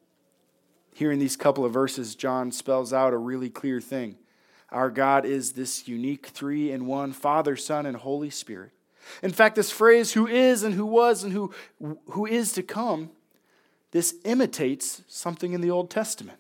Here 0.96 1.12
in 1.12 1.20
these 1.20 1.38
couple 1.38 1.64
of 1.64 1.72
verses, 1.72 2.16
John 2.16 2.52
spells 2.52 2.92
out 2.92 3.14
a 3.14 3.18
really 3.18 3.52
clear 3.52 3.80
thing. 3.80 4.16
Our 4.72 4.90
God 4.90 5.26
is 5.26 5.52
this 5.52 5.88
unique 5.88 6.26
three 6.26 6.72
in 6.72 6.88
one 6.88 7.14
Father, 7.14 7.56
Son, 7.56 7.86
and 7.86 7.98
Holy 7.98 8.32
Spirit. 8.32 8.72
In 9.22 9.32
fact, 9.32 9.56
this 9.56 9.70
phrase, 9.70 10.14
who 10.14 10.26
is 10.26 10.64
and 10.64 10.74
who 10.74 10.88
was 10.88 11.24
and 11.24 11.34
who, 11.34 11.54
who 12.08 12.26
is 12.26 12.52
to 12.54 12.64
come, 12.64 13.12
this 13.92 14.16
imitates 14.26 15.04
something 15.08 15.54
in 15.54 15.62
the 15.62 15.70
Old 15.70 15.92
Testament. 15.92 16.40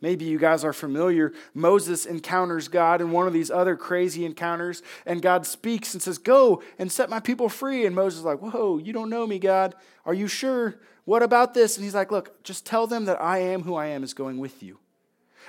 Maybe 0.00 0.24
you 0.24 0.38
guys 0.38 0.64
are 0.64 0.72
familiar. 0.72 1.32
Moses 1.54 2.06
encounters 2.06 2.68
God 2.68 3.00
in 3.00 3.10
one 3.10 3.26
of 3.26 3.32
these 3.32 3.50
other 3.50 3.74
crazy 3.74 4.24
encounters, 4.24 4.82
and 5.04 5.20
God 5.20 5.44
speaks 5.44 5.92
and 5.92 6.02
says, 6.02 6.18
Go 6.18 6.62
and 6.78 6.90
set 6.90 7.10
my 7.10 7.18
people 7.18 7.48
free. 7.48 7.84
And 7.84 7.96
Moses 7.96 8.20
is 8.20 8.24
like, 8.24 8.40
Whoa, 8.40 8.78
you 8.78 8.92
don't 8.92 9.10
know 9.10 9.26
me, 9.26 9.38
God. 9.38 9.74
Are 10.06 10.14
you 10.14 10.28
sure? 10.28 10.76
What 11.04 11.22
about 11.22 11.54
this? 11.54 11.76
And 11.76 11.84
he's 11.84 11.94
like, 11.94 12.12
Look, 12.12 12.42
just 12.44 12.64
tell 12.64 12.86
them 12.86 13.06
that 13.06 13.20
I 13.20 13.38
am 13.38 13.62
who 13.62 13.74
I 13.74 13.86
am 13.86 14.04
is 14.04 14.14
going 14.14 14.38
with 14.38 14.62
you. 14.62 14.78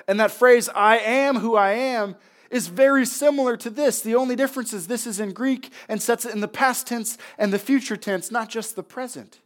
And 0.07 0.19
that 0.19 0.31
phrase, 0.31 0.67
I 0.69 0.97
am 0.97 1.37
who 1.37 1.55
I 1.55 1.73
am, 1.73 2.15
is 2.49 2.67
very 2.67 3.05
similar 3.05 3.55
to 3.57 3.69
this. 3.69 4.01
The 4.01 4.15
only 4.15 4.35
difference 4.35 4.73
is 4.73 4.87
this 4.87 5.05
is 5.05 5.19
in 5.19 5.33
Greek 5.33 5.71
and 5.87 6.01
sets 6.01 6.25
it 6.25 6.33
in 6.33 6.41
the 6.41 6.47
past 6.47 6.87
tense 6.87 7.17
and 7.37 7.53
the 7.53 7.59
future 7.59 7.97
tense, 7.97 8.31
not 8.31 8.49
just 8.49 8.75
the 8.75 8.81
present. 8.81 9.39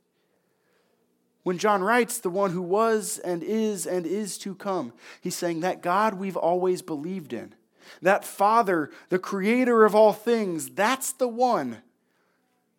When 1.44 1.58
John 1.58 1.84
writes, 1.84 2.20
the 2.20 2.30
one 2.30 2.52
who 2.52 2.62
was 2.62 3.20
and 3.20 3.44
is 3.44 3.86
and 3.86 4.06
is 4.06 4.38
to 4.40 4.56
come, 4.56 4.94
he's 5.22 5.36
saying 5.36 5.60
that 5.60 5.82
God 5.82 6.16
we've 6.16 6.38
always 6.38 6.82
believed 6.82 7.34
in, 7.34 7.54
that 8.02 8.24
Father, 8.24 8.90
the 9.10 9.20
creator 9.20 9.84
of 9.84 9.94
all 9.94 10.14
things, 10.14 10.70
that's 10.70 11.12
the 11.12 11.28
one 11.28 11.80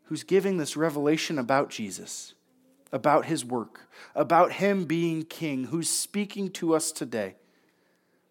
who's 0.04 0.22
giving 0.22 0.56
this 0.56 0.76
revelation 0.76 1.38
about 1.38 1.68
Jesus, 1.68 2.34
about 2.90 3.26
his 3.26 3.44
work, 3.44 3.88
about 4.14 4.52
him 4.52 4.84
being 4.84 5.24
king, 5.24 5.64
who's 5.64 5.90
speaking 5.90 6.50
to 6.52 6.74
us 6.74 6.90
today. 6.90 7.34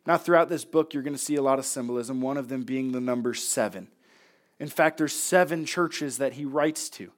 Now, 0.05 0.17
throughout 0.17 0.49
this 0.49 0.65
book, 0.65 0.93
you're 0.93 1.03
going 1.03 1.15
to 1.15 1.19
see 1.19 1.35
a 1.35 1.41
lot 1.41 1.59
of 1.59 1.65
symbolism, 1.65 2.21
one 2.21 2.37
of 2.37 2.49
them 2.49 2.63
being 2.63 2.91
the 2.91 2.99
number 2.99 3.33
seven. 3.33 3.87
In 4.59 4.67
fact, 4.67 4.97
there's 4.97 5.13
seven 5.13 5.65
churches 5.65 6.17
that 6.17 6.33
he 6.33 6.43
writes 6.43 6.89
to. 6.91 7.11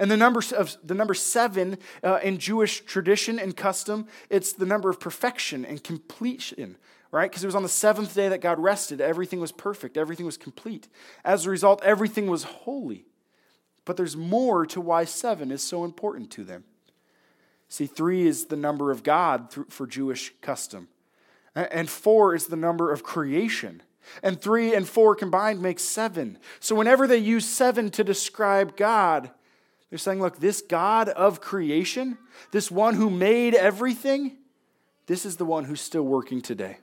And 0.00 0.10
the 0.10 0.16
number 0.16 0.42
of 0.56 0.78
the 0.82 0.94
number 0.94 1.12
seven 1.12 1.76
uh, 2.02 2.20
in 2.22 2.38
Jewish 2.38 2.80
tradition 2.80 3.38
and 3.38 3.54
custom, 3.54 4.06
it's 4.30 4.54
the 4.54 4.64
number 4.64 4.88
of 4.88 4.98
perfection 4.98 5.62
and 5.62 5.84
completion, 5.84 6.78
right? 7.12 7.30
Because 7.30 7.44
it 7.44 7.46
was 7.46 7.54
on 7.54 7.62
the 7.62 7.68
seventh 7.68 8.14
day 8.14 8.30
that 8.30 8.40
God 8.40 8.58
rested. 8.58 9.02
Everything 9.02 9.40
was 9.40 9.52
perfect. 9.52 9.98
Everything 9.98 10.24
was 10.24 10.38
complete. 10.38 10.88
As 11.22 11.44
a 11.44 11.50
result, 11.50 11.82
everything 11.84 12.28
was 12.28 12.44
holy. 12.44 13.04
But 13.84 13.98
there's 13.98 14.16
more 14.16 14.64
to 14.66 14.80
why 14.80 15.04
seven 15.04 15.50
is 15.52 15.62
so 15.62 15.84
important 15.84 16.30
to 16.32 16.44
them. 16.44 16.64
See, 17.68 17.86
three 17.86 18.26
is 18.26 18.46
the 18.46 18.56
number 18.56 18.90
of 18.90 19.02
God 19.02 19.54
for 19.68 19.86
Jewish 19.86 20.32
custom. 20.40 20.88
And 21.54 21.90
four 21.90 22.34
is 22.34 22.46
the 22.46 22.56
number 22.56 22.90
of 22.90 23.02
creation. 23.02 23.82
And 24.22 24.40
three 24.40 24.74
and 24.74 24.88
four 24.88 25.14
combined 25.14 25.60
make 25.60 25.78
seven. 25.78 26.38
So 26.58 26.74
whenever 26.74 27.06
they 27.06 27.18
use 27.18 27.44
seven 27.44 27.90
to 27.90 28.02
describe 28.02 28.78
God, 28.78 29.30
they're 29.90 29.98
saying, 29.98 30.20
look, 30.20 30.38
this 30.38 30.62
God 30.62 31.08
of 31.10 31.40
creation, 31.40 32.16
this 32.52 32.70
one 32.70 32.94
who 32.94 33.10
made 33.10 33.54
everything, 33.54 34.36
this 35.06 35.26
is 35.26 35.36
the 35.36 35.44
one 35.44 35.64
who's 35.64 35.80
still 35.80 36.04
working 36.04 36.40
today. 36.40 36.78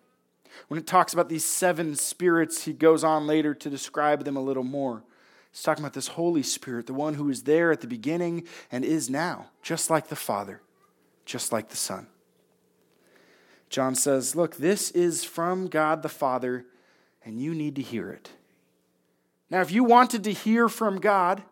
When 0.68 0.80
it 0.80 0.86
talks 0.86 1.14
about 1.14 1.30
these 1.30 1.46
seven 1.46 1.96
spirits, 1.96 2.66
he 2.66 2.74
goes 2.74 3.04
on 3.04 3.26
later 3.26 3.54
to 3.54 3.70
describe 3.70 4.26
them 4.26 4.36
a 4.36 4.42
little 4.42 4.64
more. 4.64 5.04
He's 5.52 5.64
talking 5.64 5.84
about 5.84 5.94
this 5.94 6.10
Holy 6.10 6.44
Spirit, 6.44 6.88
the 6.88 6.94
one 6.94 7.14
who 7.14 7.30
is 7.30 7.44
there 7.44 7.72
at 7.72 7.80
the 7.80 7.88
beginning 7.88 8.46
and 8.72 8.84
is 8.84 9.10
now, 9.10 9.48
just 9.64 9.90
like 9.90 10.08
the 10.10 10.16
Father, 10.16 10.62
just 11.26 11.54
like 11.54 11.70
the 11.70 11.78
Son. 11.78 12.08
John 13.70 13.96
says, 13.96 14.36
Look, 14.36 14.58
this 14.58 14.92
is 14.92 15.24
from 15.24 15.68
God 15.68 16.02
the 16.02 16.10
Father, 16.10 16.66
and 17.24 17.42
you 17.42 17.54
need 17.54 17.76
to 17.76 17.82
hear 17.82 18.10
it. 18.10 18.32
Now, 19.50 19.62
if 19.62 19.72
you 19.72 19.84
wanted 19.84 20.26
to 20.26 20.34
hear 20.34 20.68
from 20.68 21.00
God, 21.00 21.44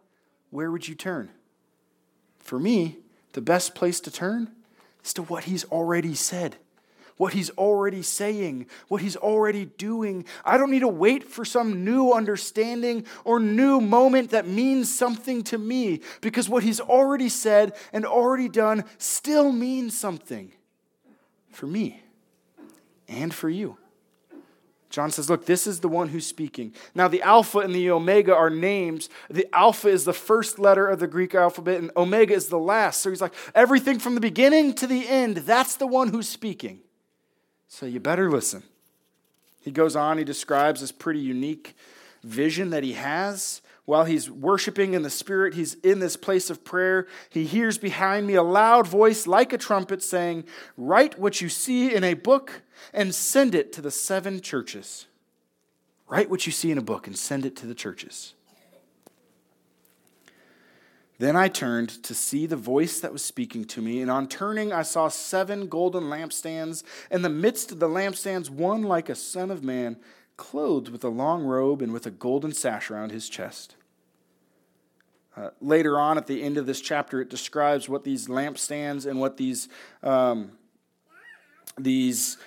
where 0.50 0.72
would 0.72 0.88
you 0.88 0.96
turn? 0.96 1.30
For 2.46 2.60
me, 2.60 3.00
the 3.34 3.42
best 3.42 3.74
place 3.74 4.00
to 4.02 4.12
turn 4.12 4.52
is 5.04 5.14
to 5.16 5.24
what 5.24 5.46
He's 5.46 5.66
already 5.66 6.14
said, 6.14 6.58
what 7.18 7.34
He's 7.34 7.50
already 7.50 8.04
saying, 8.04 8.68
what 8.88 9.02
He's 9.02 9.16
already 9.18 9.66
doing. 9.66 10.26
I 10.46 10.60
don't 10.60 10.70
need 10.70 10.82
to 10.82 10.88
wait 10.88 11.24
for 11.24 11.44
some 11.44 11.84
new 11.84 12.12
understanding 12.12 13.08
or 13.24 13.40
new 13.40 13.82
moment 13.82 14.30
that 14.30 14.48
means 14.48 14.96
something 14.96 15.42
to 15.46 15.58
me 15.58 16.02
because 16.22 16.48
what 16.48 16.62
He's 16.62 16.80
already 16.80 17.30
said 17.30 17.76
and 17.92 18.06
already 18.06 18.48
done 18.48 18.84
still 19.00 19.52
means 19.52 19.98
something 19.98 20.52
for 21.50 21.66
me 21.66 22.04
and 23.08 23.34
for 23.34 23.50
you. 23.50 23.76
John 24.96 25.12
says, 25.12 25.30
Look, 25.30 25.46
this 25.46 25.68
is 25.68 25.82
the 25.82 25.90
one 25.90 26.08
who's 26.08 26.26
speaking. 26.26 26.74
Now, 26.96 27.10
the 27.10 27.22
Alpha 27.22 27.60
and 27.60 27.76
the 27.76 27.92
Omega 27.92 28.34
are 28.34 28.50
names. 28.50 29.10
The 29.30 29.46
Alpha 29.54 29.90
is 29.90 30.06
the 30.06 30.14
first 30.14 30.58
letter 30.58 30.88
of 30.88 31.00
the 31.00 31.08
Greek 31.08 31.36
alphabet, 31.36 31.82
and 31.82 31.92
Omega 31.98 32.34
is 32.34 32.48
the 32.48 32.58
last. 32.58 33.02
So 33.02 33.10
he's 33.10 33.20
like, 33.20 33.34
everything 33.54 34.00
from 34.00 34.16
the 34.16 34.22
beginning 34.22 34.74
to 34.76 34.88
the 34.88 35.06
end, 35.06 35.36
that's 35.36 35.76
the 35.76 35.86
one 35.86 36.14
who's 36.14 36.30
speaking. 36.30 36.80
So 37.68 37.86
you 37.86 38.00
better 38.00 38.32
listen. 38.32 38.64
He 39.60 39.72
goes 39.72 39.98
on, 39.98 40.18
he 40.18 40.24
describes 40.24 40.80
this 40.80 40.94
pretty 40.94 41.20
unique 41.20 41.76
vision 42.24 42.70
that 42.70 42.84
he 42.84 42.94
has 42.94 43.62
while 43.86 44.06
he's 44.06 44.30
worshiping 44.30 44.96
in 44.96 45.04
the 45.04 45.10
Spirit, 45.10 45.54
he's 45.54 45.76
in 45.76 46.00
this 46.00 46.18
place 46.18 46.50
of 46.50 46.64
prayer. 46.64 47.08
He 47.30 47.46
hears 47.46 47.78
behind 47.78 48.26
me 48.26 48.34
a 48.34 48.44
loud 48.44 48.88
voice 48.88 49.28
like 49.28 49.54
a 49.54 49.58
trumpet 49.60 50.02
saying, 50.02 50.46
Write 50.76 51.20
what 51.20 51.40
you 51.40 51.50
see 51.50 51.94
in 51.94 52.04
a 52.04 52.16
book 52.16 52.64
and 52.94 53.14
send 53.14 53.54
it 53.54 53.72
to 53.74 53.82
the 53.82 53.92
seven 53.92 54.42
churches. 54.42 55.06
Write 56.08 56.30
what 56.30 56.46
you 56.48 56.52
see 56.52 56.72
in 56.72 56.78
a 56.80 56.84
book 56.84 57.06
and 57.06 57.18
send 57.18 57.46
it 57.46 57.56
to 57.58 57.68
the 57.68 57.76
churches. 57.76 58.34
Then 61.18 61.36
I 61.36 61.48
turned 61.48 62.04
to 62.04 62.14
see 62.14 62.46
the 62.46 62.58
voice 62.58 63.00
that 63.00 63.14
was 63.14 63.24
speaking 63.24 63.64
to 63.66 63.82
me, 63.82 64.02
and 64.02 64.12
on 64.12 64.28
turning, 64.28 64.74
I 64.74 64.82
saw 64.82 65.08
seven 65.08 65.68
golden 65.68 66.06
lampstands. 66.06 66.84
In 67.10 67.22
the 67.22 67.30
midst 67.30 67.72
of 67.72 67.80
the 67.80 67.88
lampstands, 67.88 68.50
one 68.50 68.84
like 68.84 69.08
a 69.08 69.16
son 69.16 69.50
of 69.50 69.64
man 69.64 69.96
clothed 70.38 70.90
with 70.90 71.04
a 71.04 71.10
long 71.10 71.44
robe 71.44 71.82
and 71.82 71.92
with 71.94 72.06
a 72.06 72.12
golden 72.12 72.54
sash 72.54 72.92
around 72.92 73.12
his 73.12 73.30
chest. 73.30 73.76
Uh, 75.38 75.50
later 75.60 76.00
on, 76.00 76.18
at 76.18 76.28
the 76.28 76.44
end 76.44 76.58
of 76.58 76.66
this 76.66 76.80
chapter, 76.80 77.20
it 77.20 77.30
describes 77.30 77.90
what 77.90 78.04
these 78.04 78.28
lampstands 78.28 79.06
and 79.06 79.20
what 79.20 79.36
these, 79.38 79.68
um, 80.02 80.52
these, 81.78 82.38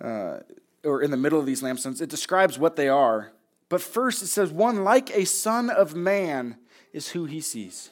uh, 0.00 0.38
or 0.82 1.02
in 1.02 1.10
the 1.10 1.16
middle 1.16 1.38
of 1.38 1.44
these 1.44 1.62
lampstands, 1.62 2.00
it 2.00 2.08
describes 2.08 2.58
what 2.58 2.76
they 2.76 2.88
are. 2.88 3.32
But 3.68 3.82
first, 3.82 4.22
it 4.22 4.28
says, 4.28 4.50
one 4.50 4.82
like 4.82 5.10
a 5.10 5.26
son 5.26 5.68
of 5.68 5.94
man 5.94 6.56
is 6.92 7.10
who 7.10 7.26
he 7.26 7.42
sees. 7.42 7.90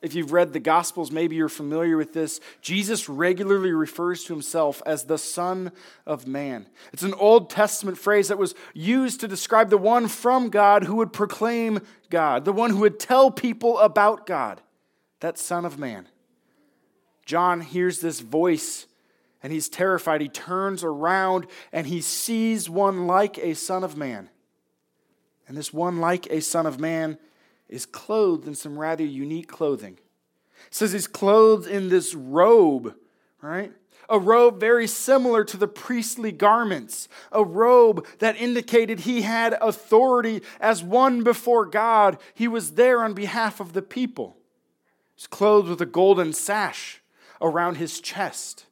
If 0.00 0.14
you've 0.14 0.32
read 0.32 0.52
the 0.52 0.60
Gospels, 0.60 1.10
maybe 1.10 1.34
you're 1.34 1.48
familiar 1.48 1.96
with 1.96 2.12
this. 2.12 2.40
Jesus 2.60 3.08
regularly 3.08 3.72
refers 3.72 4.22
to 4.24 4.32
himself 4.32 4.80
as 4.86 5.04
the 5.04 5.18
Son 5.18 5.72
of 6.06 6.26
Man. 6.26 6.66
It's 6.92 7.02
an 7.02 7.14
Old 7.14 7.50
Testament 7.50 7.98
phrase 7.98 8.28
that 8.28 8.38
was 8.38 8.54
used 8.74 9.20
to 9.20 9.28
describe 9.28 9.70
the 9.70 9.78
one 9.78 10.06
from 10.06 10.50
God 10.50 10.84
who 10.84 10.96
would 10.96 11.12
proclaim 11.12 11.80
God, 12.10 12.44
the 12.44 12.52
one 12.52 12.70
who 12.70 12.78
would 12.78 13.00
tell 13.00 13.32
people 13.32 13.78
about 13.78 14.24
God, 14.24 14.60
that 15.18 15.36
Son 15.36 15.64
of 15.64 15.78
Man. 15.78 16.06
John 17.26 17.60
hears 17.60 18.00
this 18.00 18.20
voice 18.20 18.86
and 19.42 19.52
he's 19.52 19.68
terrified. 19.68 20.20
He 20.20 20.28
turns 20.28 20.84
around 20.84 21.46
and 21.72 21.88
he 21.88 22.00
sees 22.00 22.70
one 22.70 23.08
like 23.08 23.36
a 23.38 23.54
Son 23.54 23.82
of 23.82 23.96
Man. 23.96 24.30
And 25.48 25.56
this 25.56 25.72
one 25.72 25.98
like 25.98 26.26
a 26.30 26.40
Son 26.40 26.66
of 26.66 26.78
Man 26.78 27.18
is 27.68 27.86
clothed 27.86 28.46
in 28.46 28.54
some 28.54 28.78
rather 28.78 29.04
unique 29.04 29.48
clothing. 29.48 29.98
It 30.66 30.74
says 30.74 30.92
he's 30.92 31.06
clothed 31.06 31.68
in 31.68 31.88
this 31.88 32.14
robe, 32.14 32.94
right? 33.40 33.72
A 34.08 34.18
robe 34.18 34.58
very 34.58 34.86
similar 34.86 35.44
to 35.44 35.56
the 35.56 35.68
priestly 35.68 36.32
garments, 36.32 37.08
a 37.30 37.44
robe 37.44 38.06
that 38.20 38.36
indicated 38.36 39.00
he 39.00 39.22
had 39.22 39.56
authority 39.60 40.42
as 40.60 40.82
one 40.82 41.22
before 41.22 41.66
God. 41.66 42.18
He 42.34 42.48
was 42.48 42.72
there 42.72 43.04
on 43.04 43.12
behalf 43.12 43.60
of 43.60 43.74
the 43.74 43.82
people. 43.82 44.36
He's 45.14 45.26
clothed 45.26 45.68
with 45.68 45.80
a 45.80 45.86
golden 45.86 46.32
sash 46.32 47.02
around 47.40 47.76
his 47.76 48.00
chest. 48.00 48.66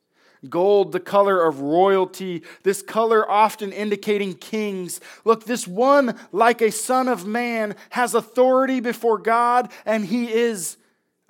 Gold, 0.49 0.93
the 0.93 1.01
color 1.01 1.43
of 1.43 1.61
royalty, 1.61 2.43
this 2.63 2.83
color 2.83 3.29
often 3.29 3.73
indicating 3.73 4.35
kings. 4.35 5.01
Look, 5.25 5.45
this 5.45 5.67
one, 5.67 6.19
like 6.33 6.61
a 6.61 6.71
son 6.71 7.09
of 7.09 7.27
man, 7.27 7.75
has 7.91 8.15
authority 8.15 8.81
before 8.81 9.19
God, 9.19 9.73
and 9.85 10.05
he 10.05 10.33
is 10.33 10.77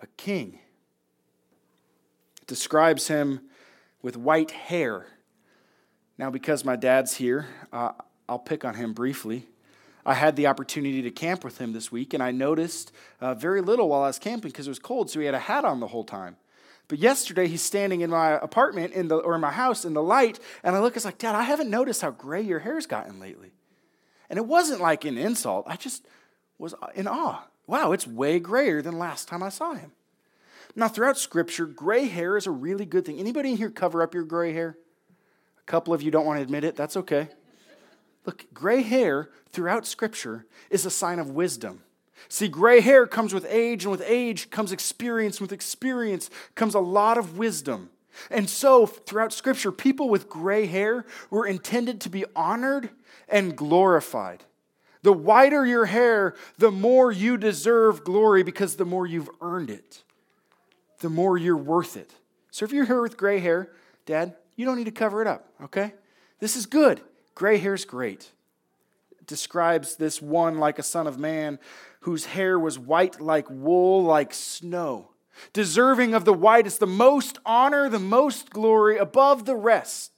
a 0.01 0.07
king. 0.17 0.59
It 2.43 2.47
describes 2.47 3.09
him 3.09 3.41
with 4.03 4.17
white 4.17 4.51
hair. 4.51 5.07
Now, 6.19 6.31
because 6.31 6.65
my 6.65 6.77
dad's 6.77 7.15
here, 7.15 7.47
uh, 7.73 7.93
I'll 8.29 8.39
pick 8.39 8.65
on 8.65 8.75
him 8.75 8.93
briefly. 8.93 9.47
I 10.05 10.15
had 10.15 10.37
the 10.37 10.47
opportunity 10.47 11.03
to 11.03 11.11
camp 11.11 11.43
with 11.45 11.59
him 11.59 11.73
this 11.73 11.91
week, 11.91 12.15
and 12.15 12.23
I 12.23 12.31
noticed 12.31 12.93
uh, 13.21 13.35
very 13.35 13.61
little 13.61 13.89
while 13.89 14.03
I 14.03 14.07
was 14.07 14.19
camping 14.19 14.51
because 14.51 14.69
it 14.69 14.71
was 14.71 14.79
cold, 14.79 15.11
so 15.11 15.19
he 15.19 15.27
had 15.27 15.35
a 15.35 15.41
hat 15.41 15.65
on 15.65 15.81
the 15.81 15.89
whole 15.89 16.05
time. 16.05 16.37
But 16.89 16.99
yesterday 16.99 17.49
he's 17.49 17.63
standing 17.63 18.01
in 18.01 18.11
my 18.11 18.33
apartment 18.33 18.93
in 18.93 19.09
the, 19.09 19.17
or 19.17 19.35
in 19.35 19.41
my 19.41 19.51
house 19.51 19.85
in 19.85 19.95
the 19.95 20.03
light, 20.03 20.39
and 20.63 20.77
I 20.77 20.81
look, 20.81 20.97
it's 20.97 21.05
like, 21.05 21.19
Dad, 21.19 21.35
I 21.35 21.43
haven't 21.43 21.71
noticed 21.71 22.03
how 22.03 22.11
gray 22.11 22.43
your 22.43 22.61
hair's 22.61 22.87
gotten 22.87 23.19
lately. 23.19 23.51
And 24.31 24.39
it 24.39 24.47
wasn't 24.47 24.81
like 24.81 25.05
an 25.05 25.19
insult. 25.19 25.67
I 25.69 25.77
just 25.77 26.07
was 26.59 26.75
in 26.95 27.09
awe. 27.09 27.45
Wow, 27.67 27.93
it's 27.93 28.07
way 28.07 28.39
grayer 28.39 28.83
than 28.83 28.99
last 28.99 29.27
time 29.27 29.43
I 29.43 29.49
saw 29.49 29.75
him. 29.75 29.93
Now, 30.77 30.89
throughout 30.89 31.19
Scripture, 31.19 31.67
gray 31.67 32.07
hair 32.07 32.37
is 32.37 32.47
a 32.47 32.51
really 32.51 32.85
good 32.85 33.05
thing. 33.07 33.19
Anybody 33.19 33.53
in 33.53 33.57
here 33.57 33.71
cover 33.71 34.03
up 34.03 34.15
your 34.15 34.25
gray 34.25 34.53
hair? 34.53 34.77
A 35.59 35.63
couple 35.63 35.95
of 35.95 36.03
you 36.03 36.11
don't 36.11 36.27
want 36.27 36.39
to 36.39 36.43
admit 36.43 36.65
it. 36.65 36.77
That's 36.77 36.97
okay. 36.99 37.29
Look, 38.27 38.47
gray 38.53 38.83
hair 38.83 39.31
throughout 39.51 39.87
Scripture 39.87 40.45
is 40.71 40.85
a 40.85 40.91
sign 40.91 41.19
of 41.19 41.31
wisdom. 41.31 41.83
See, 42.29 42.49
gray 42.49 42.81
hair 42.81 43.07
comes 43.07 43.33
with 43.33 43.47
age, 43.49 43.85
and 43.85 43.93
with 43.93 44.03
age 44.05 44.51
comes 44.51 44.73
experience, 44.73 45.39
and 45.39 45.43
with 45.43 45.53
experience 45.53 46.31
comes 46.55 46.75
a 46.75 46.81
lot 46.81 47.19
of 47.19 47.39
wisdom. 47.39 47.91
And 48.31 48.49
so, 48.49 48.87
throughout 48.87 49.33
Scripture, 49.33 49.71
people 49.71 50.09
with 50.09 50.29
gray 50.29 50.67
hair 50.67 51.05
were 51.31 51.47
intended 51.47 52.01
to 52.03 52.09
be 52.09 52.25
honored 52.35 52.91
and 53.29 53.57
glorified. 53.57 54.45
The 55.03 55.13
whiter 55.13 55.65
your 55.67 55.87
hair, 55.87 56.35
the 56.59 56.71
more 56.71 57.13
you 57.13 57.37
deserve 57.37 58.05
glory 58.05 58.43
because 58.43 58.77
the 58.77 58.85
more 58.85 59.07
you've 59.07 59.31
earned 59.41 59.71
it, 59.71 60.03
the 61.01 61.11
more 61.11 61.37
you're 61.39 61.57
worth 61.57 61.97
it. 61.97 62.13
So, 62.51 62.65
if 62.65 62.73
you're 62.73 62.87
here 62.87 63.03
with 63.03 63.17
gray 63.17 63.39
hair, 63.39 63.71
Dad, 64.07 64.35
you 64.57 64.65
don't 64.65 64.77
need 64.77 64.85
to 64.85 64.91
cover 64.91 65.21
it 65.21 65.29
up, 65.29 65.49
okay? 65.65 65.93
This 66.41 66.57
is 66.57 66.67
good. 66.67 67.01
Gray 67.35 67.59
hair's 67.59 67.85
great. 67.85 68.31
Describes 69.27 69.97
this 69.97 70.23
one 70.23 70.59
like 70.59 70.79
a 70.79 70.85
son 70.85 71.07
of 71.07 71.19
man 71.19 71.59
whose 72.01 72.27
hair 72.27 72.59
was 72.59 72.79
white 72.79 73.21
like 73.21 73.51
wool, 73.51 74.05
like 74.05 74.33
snow, 74.33 75.11
deserving 75.53 76.15
of 76.15 76.25
the 76.25 76.33
whitest, 76.33 76.79
the 76.79 76.87
most 76.87 77.39
honor, 77.45 77.89
the 77.89 77.99
most 77.99 78.51
glory 78.51 78.97
above 78.97 79.45
the 79.45 79.57
rest. 79.57 80.13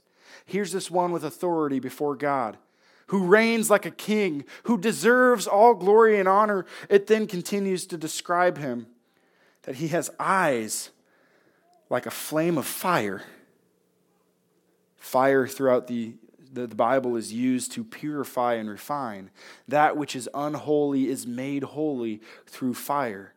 Here's 0.44 0.72
this 0.72 0.90
one 0.90 1.12
with 1.12 1.24
authority 1.24 1.80
before 1.80 2.16
God, 2.16 2.58
who 3.06 3.24
reigns 3.24 3.70
like 3.70 3.86
a 3.86 3.90
king, 3.90 4.44
who 4.64 4.78
deserves 4.78 5.46
all 5.46 5.74
glory 5.74 6.18
and 6.18 6.28
honor. 6.28 6.66
It 6.90 7.06
then 7.06 7.26
continues 7.26 7.86
to 7.86 7.96
describe 7.96 8.58
him 8.58 8.86
that 9.62 9.76
he 9.76 9.88
has 9.88 10.10
eyes 10.18 10.90
like 11.90 12.06
a 12.06 12.10
flame 12.10 12.58
of 12.58 12.66
fire. 12.66 13.22
Fire 14.96 15.46
throughout 15.46 15.86
the 15.86 16.14
the, 16.52 16.66
the 16.66 16.74
Bible 16.74 17.16
is 17.16 17.32
used 17.32 17.72
to 17.72 17.84
purify 17.84 18.54
and 18.54 18.68
refine. 18.68 19.30
That 19.66 19.96
which 19.96 20.14
is 20.16 20.28
unholy 20.34 21.08
is 21.08 21.26
made 21.26 21.62
holy 21.62 22.20
through 22.46 22.74
fire. 22.74 23.34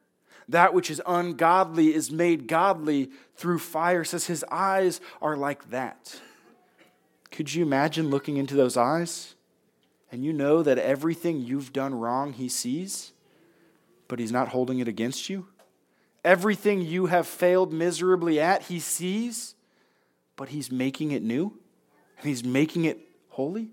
That 0.47 0.73
which 0.73 0.89
is 0.89 1.01
ungodly 1.05 1.93
is 1.93 2.11
made 2.11 2.47
godly 2.47 3.11
through 3.35 3.59
fire. 3.59 4.01
It 4.01 4.07
says 4.07 4.25
his 4.25 4.43
eyes 4.51 4.99
are 5.21 5.37
like 5.37 5.69
that. 5.69 6.19
Could 7.31 7.53
you 7.53 7.63
imagine 7.63 8.09
looking 8.09 8.37
into 8.37 8.55
those 8.55 8.75
eyes? 8.75 9.35
And 10.11 10.25
you 10.25 10.33
know 10.33 10.61
that 10.61 10.77
everything 10.77 11.39
you've 11.39 11.71
done 11.71 11.95
wrong, 11.95 12.33
he 12.33 12.49
sees, 12.49 13.13
but 14.09 14.19
he's 14.19 14.31
not 14.31 14.49
holding 14.49 14.79
it 14.79 14.89
against 14.89 15.29
you. 15.29 15.47
Everything 16.25 16.81
you 16.81 17.05
have 17.05 17.25
failed 17.25 17.71
miserably 17.71 18.39
at, 18.39 18.63
he 18.63 18.79
sees, 18.79 19.55
but 20.35 20.49
he's 20.49 20.69
making 20.69 21.11
it 21.11 21.23
new 21.23 21.57
and 22.21 22.29
he's 22.29 22.43
making 22.43 22.85
it 22.85 22.99
holy. 23.29 23.69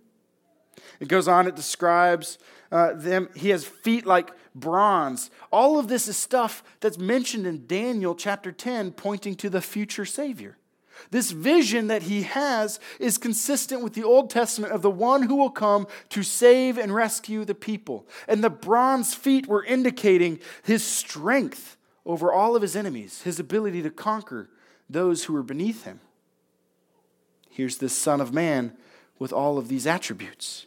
It 1.00 1.08
goes 1.08 1.28
on, 1.28 1.46
it 1.46 1.56
describes 1.56 2.38
uh, 2.72 2.94
them. 2.94 3.28
He 3.34 3.50
has 3.50 3.64
feet 3.64 4.06
like 4.06 4.30
bronze. 4.54 5.30
All 5.52 5.78
of 5.78 5.88
this 5.88 6.08
is 6.08 6.16
stuff 6.16 6.62
that's 6.80 6.98
mentioned 6.98 7.46
in 7.46 7.66
Daniel 7.66 8.14
chapter 8.14 8.52
10, 8.52 8.92
pointing 8.92 9.34
to 9.36 9.50
the 9.50 9.60
future 9.60 10.04
Savior. 10.04 10.56
This 11.10 11.30
vision 11.30 11.86
that 11.86 12.02
he 12.02 12.22
has 12.22 12.80
is 12.98 13.18
consistent 13.18 13.82
with 13.82 13.94
the 13.94 14.02
Old 14.02 14.30
Testament 14.30 14.72
of 14.72 14.82
the 14.82 14.90
one 14.90 15.22
who 15.22 15.36
will 15.36 15.50
come 15.50 15.86
to 16.08 16.24
save 16.24 16.76
and 16.76 16.92
rescue 16.92 17.44
the 17.44 17.54
people. 17.54 18.06
And 18.26 18.42
the 18.42 18.50
bronze 18.50 19.14
feet 19.14 19.46
were 19.46 19.64
indicating 19.64 20.40
his 20.64 20.82
strength 20.82 21.76
over 22.04 22.32
all 22.32 22.56
of 22.56 22.62
his 22.62 22.74
enemies, 22.74 23.22
his 23.22 23.38
ability 23.38 23.82
to 23.82 23.90
conquer 23.90 24.50
those 24.90 25.24
who 25.24 25.34
were 25.34 25.42
beneath 25.42 25.84
him. 25.84 26.00
Here's 27.58 27.78
this 27.78 27.96
Son 27.96 28.20
of 28.20 28.32
Man 28.32 28.72
with 29.18 29.32
all 29.32 29.58
of 29.58 29.66
these 29.66 29.84
attributes. 29.84 30.66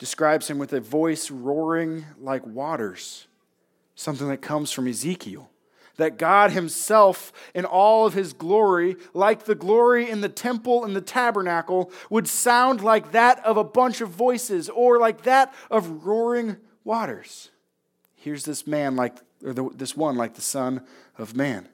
Describes 0.00 0.50
him 0.50 0.58
with 0.58 0.72
a 0.72 0.80
voice 0.80 1.30
roaring 1.30 2.06
like 2.18 2.44
waters, 2.44 3.28
something 3.94 4.26
that 4.30 4.42
comes 4.42 4.72
from 4.72 4.88
Ezekiel. 4.88 5.48
That 5.96 6.18
God 6.18 6.50
Himself, 6.50 7.32
in 7.54 7.64
all 7.64 8.04
of 8.04 8.14
His 8.14 8.32
glory, 8.32 8.96
like 9.12 9.44
the 9.44 9.54
glory 9.54 10.10
in 10.10 10.22
the 10.22 10.28
temple 10.28 10.84
and 10.84 10.96
the 10.96 11.00
tabernacle, 11.00 11.92
would 12.10 12.26
sound 12.26 12.80
like 12.80 13.12
that 13.12 13.38
of 13.44 13.56
a 13.56 13.62
bunch 13.62 14.00
of 14.00 14.08
voices 14.08 14.68
or 14.68 14.98
like 14.98 15.22
that 15.22 15.54
of 15.70 16.04
roaring 16.04 16.56
waters. 16.82 17.50
Here's 18.16 18.44
this 18.44 18.66
man 18.66 18.96
like, 18.96 19.18
or 19.44 19.52
the, 19.52 19.70
this 19.72 19.96
one 19.96 20.16
like 20.16 20.34
the 20.34 20.42
Son 20.42 20.84
of 21.16 21.36
Man. 21.36 21.68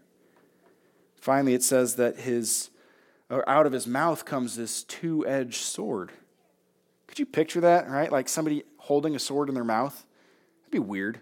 Finally, 1.16 1.54
it 1.54 1.62
says 1.62 1.94
that 1.94 2.18
his 2.18 2.68
or 3.30 3.48
out 3.48 3.66
of 3.66 3.72
his 3.72 3.86
mouth 3.86 4.24
comes 4.24 4.56
this 4.56 4.82
two 4.82 5.26
edged 5.26 5.62
sword. 5.62 6.10
Could 7.06 7.18
you 7.18 7.26
picture 7.26 7.60
that, 7.62 7.88
right? 7.88 8.10
Like 8.10 8.28
somebody 8.28 8.64
holding 8.78 9.14
a 9.14 9.18
sword 9.18 9.48
in 9.48 9.54
their 9.54 9.64
mouth? 9.64 10.04
That'd 10.62 10.72
be 10.72 10.78
weird. 10.78 11.20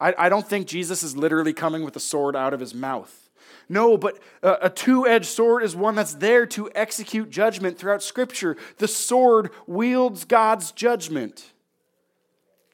I, 0.00 0.14
I 0.16 0.28
don't 0.28 0.46
think 0.46 0.66
Jesus 0.66 1.02
is 1.02 1.16
literally 1.16 1.52
coming 1.52 1.84
with 1.84 1.94
a 1.96 2.00
sword 2.00 2.34
out 2.34 2.54
of 2.54 2.60
his 2.60 2.74
mouth. 2.74 3.28
No, 3.68 3.96
but 3.96 4.18
a, 4.42 4.56
a 4.62 4.70
two 4.70 5.06
edged 5.06 5.26
sword 5.26 5.62
is 5.62 5.76
one 5.76 5.94
that's 5.94 6.14
there 6.14 6.46
to 6.46 6.70
execute 6.74 7.30
judgment 7.30 7.78
throughout 7.78 8.02
Scripture. 8.02 8.56
The 8.78 8.88
sword 8.88 9.50
wields 9.66 10.24
God's 10.24 10.72
judgment. 10.72 11.52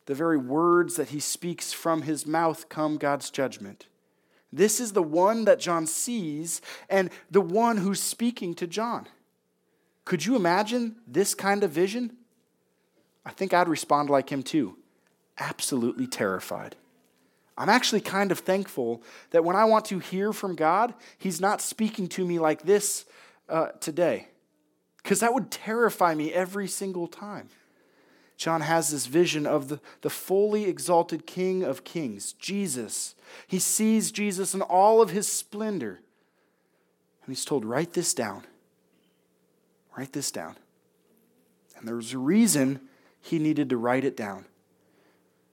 The 0.07 0.15
very 0.15 0.39
words 0.39 0.97
that 0.97 1.09
he 1.09 1.21
speaks 1.21 1.73
from 1.73 2.03
his 2.03 2.27
mouth 2.27 2.69
come 2.69 2.97
God's 2.97 3.31
judgment. 3.31 3.87
This 4.53 4.81
is 4.81 4.93
the 4.93 5.03
one 5.03 5.45
that 5.45 5.61
John 5.61 5.87
sees 5.87 6.61
and 6.89 7.11
the 7.31 7.41
one 7.41 7.79
who's 7.79 8.01
speaking 8.01 8.55
to 8.55 8.67
John. 8.67 9.07
Could 10.05 10.25
you 10.25 10.37
imagine 10.37 10.97
this 11.07 11.35
kind 11.35 11.65
of 11.65 11.71
vision? 11.71 12.17
I 13.25 13.31
think 13.31 13.53
I'd 13.53 13.69
respond 13.69 14.09
like 14.09 14.31
him 14.31 14.43
too 14.43 14.77
absolutely 15.39 16.07
terrified. 16.07 16.77
I'm 17.59 17.69
actually 17.69 18.01
kind 18.01 18.33
of 18.33 18.41
thankful 18.41 19.03
that 19.31 19.45
when 19.45 19.57
I 19.57 19.65
want 19.65 19.87
to 19.87 19.99
hear 19.99 20.33
from 20.33 20.57
God, 20.57 20.95
He's 21.19 21.41
not 21.41 21.61
speaking 21.61 22.09
to 22.09 22.25
me 22.25 22.39
like 22.39 22.63
this 22.63 23.07
uh, 23.49 23.69
today, 23.81 24.29
because 25.03 25.21
that 25.21 25.33
would 25.33 25.51
terrify 25.51 26.15
me 26.15 26.33
every 26.33 26.69
single 26.69 27.07
time. 27.07 27.49
John 28.37 28.61
has 28.61 28.91
this 28.91 29.07
vision 29.07 29.47
of 29.47 29.69
the, 29.69 29.81
the 30.03 30.11
fully 30.11 30.65
exalted 30.67 31.27
King 31.27 31.63
of 31.63 31.85
Kings, 31.85 32.35
Jesus. 32.35 33.15
He 33.47 33.59
sees 33.59 34.11
Jesus 34.11 34.55
in 34.55 34.61
all 34.61 35.01
of 35.01 35.11
his 35.11 35.27
splendor. 35.27 36.01
And 37.25 37.35
he's 37.35 37.45
told, 37.45 37.65
write 37.65 37.95
this 37.95 38.13
down. 38.13 38.45
Write 39.97 40.13
this 40.13 40.31
down. 40.31 40.57
And 41.79 41.89
there 41.89 41.97
was 41.97 42.13
a 42.13 42.19
reason 42.19 42.81
he 43.21 43.39
needed 43.39 43.71
to 43.71 43.77
write 43.77 44.05
it 44.05 44.17
down. 44.17 44.45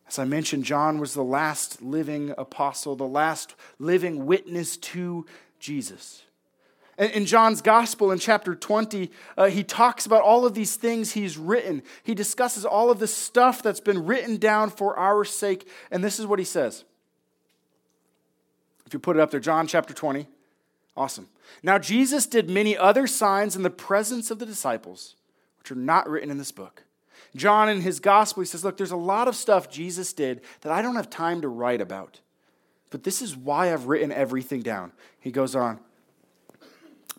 As 0.07 0.19
I 0.19 0.25
mentioned, 0.25 0.65
John 0.65 0.99
was 0.99 1.13
the 1.13 1.23
last 1.23 1.81
living 1.81 2.33
apostle, 2.37 2.95
the 2.95 3.05
last 3.05 3.55
living 3.79 4.25
witness 4.25 4.75
to 4.77 5.25
Jesus. 5.59 6.23
In 6.97 7.25
John's 7.25 7.61
gospel, 7.61 8.11
in 8.11 8.19
chapter 8.19 8.53
20, 8.53 9.09
uh, 9.35 9.45
he 9.45 9.63
talks 9.63 10.05
about 10.05 10.21
all 10.21 10.45
of 10.45 10.53
these 10.53 10.75
things 10.75 11.13
he's 11.13 11.37
written. 11.37 11.81
He 12.03 12.13
discusses 12.13 12.65
all 12.65 12.91
of 12.91 12.99
the 12.99 13.07
stuff 13.07 13.63
that's 13.63 13.79
been 13.79 14.05
written 14.05 14.37
down 14.37 14.69
for 14.69 14.95
our 14.97 15.25
sake. 15.25 15.67
And 15.89 16.03
this 16.03 16.19
is 16.19 16.27
what 16.27 16.37
he 16.37 16.45
says. 16.45 16.83
If 18.85 18.93
you 18.93 18.99
put 18.99 19.17
it 19.17 19.19
up 19.19 19.31
there, 19.31 19.39
John 19.39 19.65
chapter 19.65 19.93
20. 19.93 20.27
Awesome. 20.95 21.29
Now, 21.63 21.79
Jesus 21.79 22.27
did 22.27 22.47
many 22.47 22.77
other 22.77 23.07
signs 23.07 23.55
in 23.55 23.63
the 23.63 23.71
presence 23.71 24.29
of 24.29 24.37
the 24.37 24.45
disciples, 24.45 25.15
which 25.57 25.71
are 25.71 25.75
not 25.75 26.07
written 26.07 26.29
in 26.29 26.37
this 26.37 26.51
book. 26.51 26.83
John, 27.35 27.69
in 27.69 27.81
his 27.81 27.99
gospel, 27.99 28.41
he 28.41 28.47
says, 28.47 28.63
Look, 28.63 28.77
there's 28.77 28.91
a 28.91 28.95
lot 28.95 29.27
of 29.27 29.35
stuff 29.35 29.67
Jesus 29.69 30.13
did 30.13 30.41
that 30.61 30.71
I 30.71 30.83
don't 30.83 30.95
have 30.95 31.09
time 31.09 31.41
to 31.41 31.47
write 31.47 31.81
about. 31.81 32.19
But 32.91 33.03
this 33.03 33.23
is 33.23 33.35
why 33.35 33.73
I've 33.73 33.87
written 33.87 34.11
everything 34.11 34.61
down. 34.61 34.91
He 35.19 35.31
goes 35.31 35.55
on. 35.55 35.79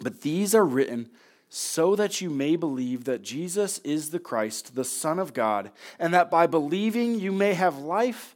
But 0.00 0.22
these 0.22 0.54
are 0.54 0.64
written 0.64 1.11
so 1.48 1.94
that 1.94 2.20
you 2.20 2.30
may 2.30 2.57
believe 2.57 3.04
that 3.04 3.22
Jesus 3.22 3.78
is 3.78 4.11
the 4.11 4.18
Christ, 4.18 4.74
the 4.74 4.85
Son 4.85 5.18
of 5.20 5.33
God, 5.33 5.70
and 5.98 6.12
that 6.12 6.30
by 6.30 6.48
believing 6.48 7.20
you 7.20 7.30
may 7.30 7.54
have 7.54 7.78
life 7.78 8.35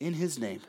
in 0.00 0.14
his 0.14 0.38
name. 0.38 0.60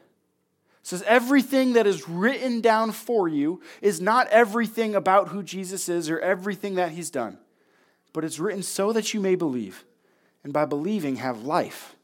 It 0.81 0.87
says 0.87 1.03
everything 1.03 1.73
that 1.73 1.87
is 1.87 2.09
written 2.09 2.59
down 2.59 2.91
for 2.91 3.27
you 3.27 3.61
is 3.81 4.01
not 4.01 4.27
everything 4.27 4.95
about 4.95 5.29
who 5.29 5.43
Jesus 5.43 5.87
is 5.87 6.09
or 6.09 6.19
everything 6.19 6.75
that 6.75 6.91
he's 6.91 7.09
done, 7.09 7.37
but 8.11 8.25
it's 8.25 8.39
written 8.39 8.63
so 8.63 8.91
that 8.91 9.13
you 9.13 9.21
may 9.21 9.35
believe, 9.35 9.85
and 10.43 10.51
by 10.51 10.65
believing 10.65 11.17
have 11.17 11.43
life. 11.43 11.95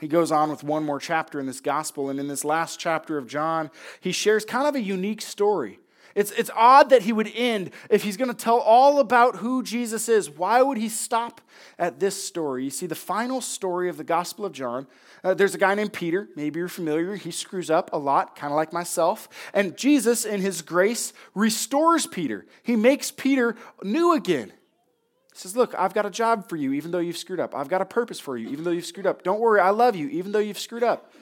He 0.00 0.08
goes 0.08 0.32
on 0.32 0.50
with 0.50 0.64
one 0.64 0.84
more 0.84 1.00
chapter 1.00 1.38
in 1.38 1.46
this 1.46 1.60
gospel, 1.60 2.10
and 2.10 2.18
in 2.18 2.28
this 2.28 2.44
last 2.44 2.80
chapter 2.80 3.18
of 3.18 3.28
John, 3.28 3.70
he 4.00 4.12
shares 4.12 4.44
kind 4.44 4.66
of 4.66 4.74
a 4.74 4.80
unique 4.80 5.22
story 5.22 5.78
it's, 6.18 6.32
it's 6.32 6.50
odd 6.56 6.90
that 6.90 7.02
he 7.02 7.12
would 7.12 7.30
end 7.32 7.70
if 7.90 8.02
he's 8.02 8.16
going 8.16 8.26
to 8.26 8.34
tell 8.34 8.58
all 8.58 8.98
about 8.98 9.36
who 9.36 9.62
Jesus 9.62 10.08
is. 10.08 10.28
Why 10.28 10.60
would 10.60 10.76
he 10.76 10.88
stop 10.88 11.40
at 11.78 12.00
this 12.00 12.20
story? 12.20 12.64
You 12.64 12.70
see, 12.70 12.86
the 12.86 12.96
final 12.96 13.40
story 13.40 13.88
of 13.88 13.96
the 13.96 14.02
Gospel 14.02 14.44
of 14.44 14.50
John, 14.50 14.88
uh, 15.22 15.34
there's 15.34 15.54
a 15.54 15.58
guy 15.58 15.76
named 15.76 15.92
Peter. 15.92 16.28
Maybe 16.34 16.58
you're 16.58 16.66
familiar. 16.66 17.14
He 17.14 17.30
screws 17.30 17.70
up 17.70 17.90
a 17.92 17.98
lot, 17.98 18.34
kind 18.34 18.52
of 18.52 18.56
like 18.56 18.72
myself. 18.72 19.28
And 19.54 19.76
Jesus, 19.76 20.24
in 20.24 20.40
his 20.40 20.60
grace, 20.60 21.12
restores 21.36 22.04
Peter. 22.08 22.46
He 22.64 22.74
makes 22.74 23.12
Peter 23.12 23.54
new 23.84 24.12
again. 24.12 24.48
He 24.48 25.38
says, 25.38 25.54
Look, 25.54 25.72
I've 25.78 25.94
got 25.94 26.04
a 26.04 26.10
job 26.10 26.48
for 26.48 26.56
you, 26.56 26.72
even 26.72 26.90
though 26.90 26.98
you've 26.98 27.16
screwed 27.16 27.38
up. 27.38 27.54
I've 27.54 27.68
got 27.68 27.80
a 27.80 27.86
purpose 27.86 28.18
for 28.18 28.36
you, 28.36 28.48
even 28.48 28.64
though 28.64 28.72
you've 28.72 28.86
screwed 28.86 29.06
up. 29.06 29.22
Don't 29.22 29.38
worry, 29.38 29.60
I 29.60 29.70
love 29.70 29.94
you, 29.94 30.08
even 30.08 30.32
though 30.32 30.40
you've 30.40 30.58
screwed 30.58 30.82
up. 30.82 31.12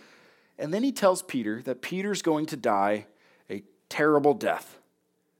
And 0.59 0.73
then 0.73 0.83
he 0.83 0.91
tells 0.91 1.23
Peter 1.23 1.61
that 1.65 1.83
Peter's 1.83 2.23
going 2.23 2.47
to 2.47 2.57
die 2.57 3.05
a 3.51 3.63
terrible 3.91 4.33
death. 4.33 4.79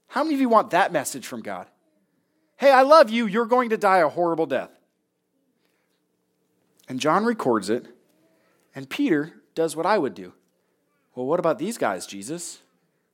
How 0.09 0.23
many 0.23 0.35
of 0.35 0.41
you 0.41 0.49
want 0.49 0.71
that 0.71 0.93
message 0.93 1.27
from 1.27 1.43
God? 1.43 1.67
Hey, 2.57 2.71
I 2.71 2.83
love 2.83 3.11
you. 3.11 3.27
You're 3.27 3.47
going 3.47 3.71
to 3.71 3.77
die 3.77 3.99
a 3.99 4.09
horrible 4.09 4.47
death. 4.47 4.71
And 6.89 7.01
John 7.01 7.25
records 7.25 7.69
it, 7.69 7.87
and 8.75 8.89
Peter 8.89 9.35
does 9.55 9.75
what 9.75 9.87
I 9.87 9.99
would 9.99 10.15
do. 10.15 10.33
Well, 11.15 11.27
what 11.27 11.41
about 11.41 11.59
these 11.59 11.79
guys, 11.79 12.07
Jesus? 12.07 12.61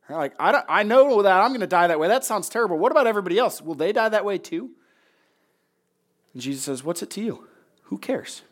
They're 0.07 0.17
like, 0.17 0.35
I, 0.39 0.53
don't, 0.53 0.65
I 0.69 0.83
know 0.83 1.23
that 1.23 1.41
I'm 1.41 1.51
going 1.51 1.61
to 1.61 1.67
die 1.67 1.87
that 1.87 1.99
way. 1.99 2.09
That 2.09 2.25
sounds 2.25 2.49
terrible. 2.49 2.79
What 2.79 2.93
about 2.93 3.07
everybody 3.07 3.39
else? 3.39 3.63
Will 3.63 3.75
they 3.75 3.93
die 3.93 4.09
that 4.11 4.25
way 4.25 4.39
too? 4.39 4.71
And 6.33 6.43
Jesus 6.43 6.65
says, 6.65 6.85
What's 6.85 7.03
it 7.03 7.11
to 7.11 7.23
you? 7.23 7.47
Who 7.85 7.99
cares? 7.99 8.43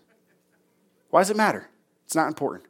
Why 1.10 1.20
does 1.20 1.30
it 1.30 1.36
matter? 1.36 1.68
It's 2.06 2.14
not 2.14 2.28
important. 2.28 2.64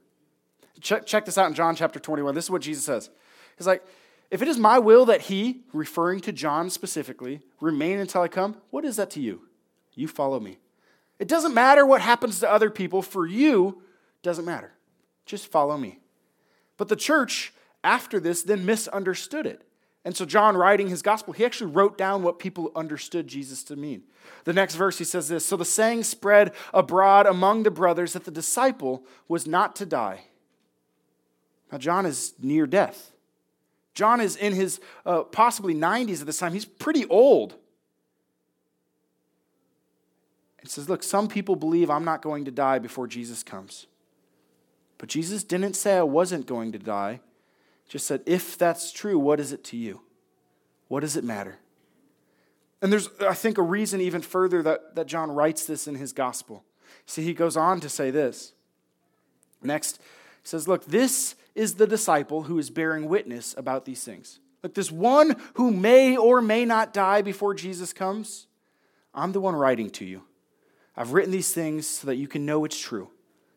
Check, 0.80 1.04
check 1.04 1.26
this 1.26 1.36
out 1.36 1.48
in 1.48 1.54
John 1.54 1.76
chapter 1.76 1.98
21. 1.98 2.34
This 2.34 2.44
is 2.44 2.50
what 2.50 2.62
Jesus 2.62 2.84
says. 2.84 3.10
He's 3.58 3.66
like, 3.66 3.84
if 4.30 4.42
it 4.42 4.48
is 4.48 4.58
my 4.58 4.78
will 4.78 5.06
that 5.06 5.22
he, 5.22 5.62
referring 5.72 6.20
to 6.20 6.32
John 6.32 6.70
specifically, 6.70 7.40
remain 7.60 7.98
until 7.98 8.22
I 8.22 8.28
come, 8.28 8.56
what 8.70 8.84
is 8.84 8.96
that 8.96 9.10
to 9.10 9.20
you? 9.20 9.42
You 9.94 10.06
follow 10.06 10.38
me. 10.38 10.58
It 11.18 11.28
doesn't 11.28 11.52
matter 11.52 11.84
what 11.84 12.00
happens 12.00 12.40
to 12.40 12.50
other 12.50 12.70
people. 12.70 13.02
For 13.02 13.26
you, 13.26 13.82
doesn't 14.22 14.44
matter. 14.44 14.72
Just 15.26 15.50
follow 15.50 15.76
me. 15.76 15.98
But 16.76 16.88
the 16.88 16.96
church, 16.96 17.52
after 17.84 18.20
this, 18.20 18.42
then 18.42 18.64
misunderstood 18.64 19.46
it. 19.46 19.62
And 20.04 20.16
so, 20.16 20.24
John, 20.24 20.56
writing 20.56 20.88
his 20.88 21.02
gospel, 21.02 21.34
he 21.34 21.44
actually 21.44 21.72
wrote 21.72 21.98
down 21.98 22.22
what 22.22 22.38
people 22.38 22.72
understood 22.74 23.26
Jesus 23.26 23.62
to 23.64 23.76
mean. 23.76 24.04
The 24.44 24.54
next 24.54 24.76
verse, 24.76 24.96
he 24.96 25.04
says 25.04 25.28
this 25.28 25.44
So 25.44 25.56
the 25.56 25.64
saying 25.64 26.04
spread 26.04 26.54
abroad 26.72 27.26
among 27.26 27.64
the 27.64 27.70
brothers 27.70 28.14
that 28.14 28.24
the 28.24 28.30
disciple 28.30 29.04
was 29.28 29.46
not 29.46 29.76
to 29.76 29.86
die. 29.86 30.22
Now, 31.70 31.78
John 31.78 32.06
is 32.06 32.32
near 32.40 32.66
death. 32.66 33.12
John 33.94 34.20
is 34.20 34.36
in 34.36 34.52
his 34.52 34.80
uh, 35.04 35.22
possibly 35.22 35.74
90s 35.74 36.20
at 36.20 36.26
this 36.26 36.38
time. 36.38 36.52
He's 36.52 36.64
pretty 36.64 37.06
old. 37.06 37.54
He 40.62 40.68
says, 40.68 40.88
Look, 40.88 41.02
some 41.02 41.28
people 41.28 41.56
believe 41.56 41.90
I'm 41.90 42.04
not 42.04 42.22
going 42.22 42.44
to 42.44 42.50
die 42.50 42.78
before 42.78 43.06
Jesus 43.06 43.42
comes. 43.42 43.86
But 44.98 45.08
Jesus 45.08 45.42
didn't 45.42 45.74
say 45.74 45.96
I 45.96 46.02
wasn't 46.02 46.46
going 46.46 46.72
to 46.72 46.78
die. 46.78 47.20
Just 47.88 48.06
said, 48.06 48.22
if 48.26 48.58
that's 48.58 48.92
true, 48.92 49.18
what 49.18 49.40
is 49.40 49.50
it 49.50 49.64
to 49.64 49.76
you? 49.76 50.02
What 50.88 51.00
does 51.00 51.16
it 51.16 51.24
matter? 51.24 51.58
And 52.82 52.92
there's, 52.92 53.08
I 53.20 53.34
think, 53.34 53.58
a 53.58 53.62
reason 53.62 54.00
even 54.00 54.22
further 54.22 54.62
that, 54.62 54.94
that 54.94 55.06
John 55.06 55.32
writes 55.32 55.64
this 55.64 55.88
in 55.88 55.96
his 55.96 56.12
gospel. 56.12 56.64
See, 57.06 57.22
he 57.22 57.34
goes 57.34 57.56
on 57.56 57.80
to 57.80 57.88
say 57.88 58.10
this. 58.10 58.52
Next, 59.62 59.96
he 59.96 60.48
says, 60.48 60.68
Look, 60.68 60.84
this 60.84 61.34
is 61.54 61.74
the 61.74 61.86
disciple 61.86 62.42
who 62.42 62.58
is 62.58 62.70
bearing 62.70 63.08
witness 63.08 63.54
about 63.56 63.84
these 63.84 64.04
things. 64.04 64.40
Like 64.62 64.74
this 64.74 64.90
one 64.90 65.36
who 65.54 65.70
may 65.70 66.16
or 66.16 66.40
may 66.40 66.64
not 66.64 66.92
die 66.92 67.22
before 67.22 67.54
Jesus 67.54 67.92
comes, 67.92 68.46
I'm 69.14 69.32
the 69.32 69.40
one 69.40 69.54
writing 69.54 69.90
to 69.90 70.04
you. 70.04 70.22
I've 70.96 71.12
written 71.12 71.32
these 71.32 71.52
things 71.52 71.86
so 71.86 72.06
that 72.06 72.16
you 72.16 72.28
can 72.28 72.44
know 72.44 72.64
it's 72.64 72.78
true. 72.78 73.10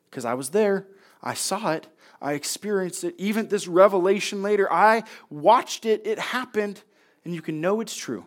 Because 0.09 0.25
I 0.25 0.33
was 0.33 0.49
there, 0.49 0.87
I 1.21 1.33
saw 1.33 1.71
it, 1.73 1.87
I 2.21 2.33
experienced 2.33 3.03
it. 3.03 3.15
Even 3.17 3.47
this 3.47 3.67
revelation 3.67 4.41
later, 4.41 4.71
I 4.71 5.03
watched 5.29 5.85
it, 5.85 6.05
it 6.05 6.19
happened, 6.19 6.81
and 7.25 7.33
you 7.33 7.41
can 7.41 7.59
know 7.59 7.81
it's 7.81 7.95
true. 7.95 8.25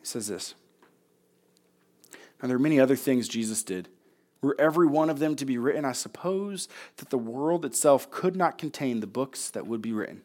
He 0.00 0.06
says 0.06 0.26
this. 0.26 0.54
And 2.40 2.50
there 2.50 2.56
are 2.56 2.60
many 2.60 2.80
other 2.80 2.96
things 2.96 3.28
Jesus 3.28 3.62
did 3.62 3.88
were 4.42 4.56
every 4.60 4.86
one 4.86 5.08
of 5.08 5.20
them 5.20 5.36
to 5.36 5.46
be 5.46 5.56
written, 5.56 5.84
I 5.84 5.92
suppose 5.92 6.68
that 6.96 7.10
the 7.10 7.18
world 7.18 7.64
itself 7.64 8.10
could 8.10 8.34
not 8.36 8.58
contain 8.58 9.00
the 9.00 9.06
books 9.06 9.48
that 9.50 9.66
would 9.66 9.80
be 9.80 9.92
written. 9.92 10.22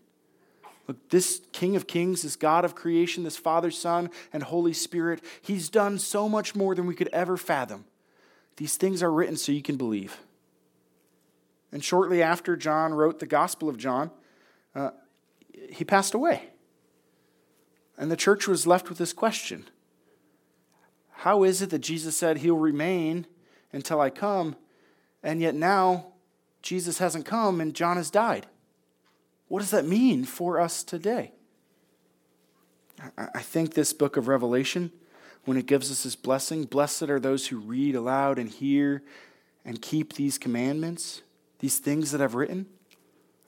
Look, 0.87 1.09
this 1.09 1.41
King 1.51 1.75
of 1.75 1.85
Kings, 1.85 2.23
this 2.23 2.35
God 2.35 2.65
of 2.65 2.73
creation, 2.73 3.23
this 3.23 3.37
Father, 3.37 3.69
Son, 3.69 4.09
and 4.33 4.41
Holy 4.41 4.73
Spirit, 4.73 5.21
He's 5.41 5.69
done 5.69 5.99
so 5.99 6.27
much 6.27 6.55
more 6.55 6.73
than 6.73 6.87
we 6.87 6.95
could 6.95 7.09
ever 7.09 7.37
fathom. 7.37 7.85
These 8.55 8.77
things 8.77 9.03
are 9.03 9.11
written 9.11 9.37
so 9.37 9.51
you 9.51 9.61
can 9.61 9.77
believe. 9.77 10.17
And 11.71 11.83
shortly 11.83 12.23
after 12.23 12.55
John 12.55 12.93
wrote 12.93 13.19
the 13.19 13.27
Gospel 13.27 13.69
of 13.69 13.77
John, 13.77 14.09
uh, 14.73 14.91
he 15.69 15.83
passed 15.83 16.13
away. 16.13 16.49
And 17.97 18.09
the 18.09 18.15
church 18.15 18.47
was 18.47 18.65
left 18.65 18.89
with 18.89 18.97
this 18.97 19.13
question 19.13 19.67
How 21.11 21.43
is 21.43 21.61
it 21.61 21.69
that 21.69 21.79
Jesus 21.79 22.17
said 22.17 22.37
he'll 22.37 22.57
remain 22.57 23.27
until 23.71 24.01
I 24.01 24.09
come. 24.09 24.55
And 25.23 25.41
yet 25.41 25.55
now 25.55 26.07
Jesus 26.61 26.97
hasn't 26.97 27.25
come 27.25 27.61
and 27.61 27.73
John 27.73 27.97
has 27.97 28.11
died. 28.11 28.47
What 29.47 29.59
does 29.59 29.71
that 29.71 29.85
mean 29.85 30.25
for 30.25 30.59
us 30.59 30.83
today? 30.83 31.31
I 33.17 33.41
think 33.41 33.73
this 33.73 33.93
book 33.93 34.17
of 34.17 34.27
Revelation, 34.27 34.91
when 35.45 35.55
it 35.57 35.67
gives 35.67 35.91
us 35.91 36.03
this 36.03 36.15
blessing, 36.15 36.63
blessed 36.65 37.03
are 37.03 37.19
those 37.19 37.47
who 37.47 37.57
read 37.57 37.95
aloud 37.95 38.39
and 38.39 38.49
hear 38.49 39.03
and 39.63 39.81
keep 39.81 40.13
these 40.13 40.37
commandments, 40.37 41.21
these 41.59 41.77
things 41.77 42.11
that 42.11 42.21
I've 42.21 42.35
written. 42.35 42.65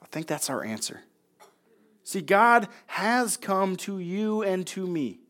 I 0.02 0.06
think 0.06 0.26
that's 0.26 0.48
our 0.48 0.64
answer. 0.64 1.02
See, 2.04 2.20
God 2.20 2.68
has 2.86 3.36
come 3.36 3.76
to 3.78 3.98
you 3.98 4.42
and 4.42 4.66
to 4.68 4.86
me, 4.86 5.20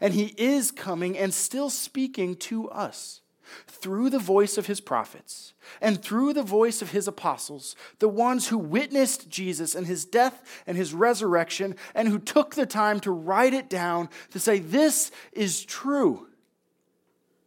and 0.00 0.14
He 0.14 0.34
is 0.36 0.70
coming 0.70 1.16
and 1.16 1.32
still 1.32 1.70
speaking 1.70 2.34
to 2.36 2.68
us. 2.70 3.20
Through 3.66 4.10
the 4.10 4.18
voice 4.18 4.58
of 4.58 4.66
his 4.66 4.80
prophets 4.80 5.54
and 5.80 6.02
through 6.02 6.32
the 6.32 6.42
voice 6.42 6.82
of 6.82 6.90
his 6.90 7.08
apostles, 7.08 7.76
the 7.98 8.08
ones 8.08 8.48
who 8.48 8.58
witnessed 8.58 9.28
Jesus 9.28 9.74
and 9.74 9.86
his 9.86 10.04
death 10.04 10.42
and 10.66 10.76
his 10.76 10.94
resurrection, 10.94 11.76
and 11.94 12.08
who 12.08 12.18
took 12.18 12.54
the 12.54 12.66
time 12.66 13.00
to 13.00 13.10
write 13.10 13.54
it 13.54 13.68
down 13.68 14.08
to 14.30 14.38
say, 14.38 14.58
This 14.58 15.10
is 15.32 15.64
true, 15.64 16.28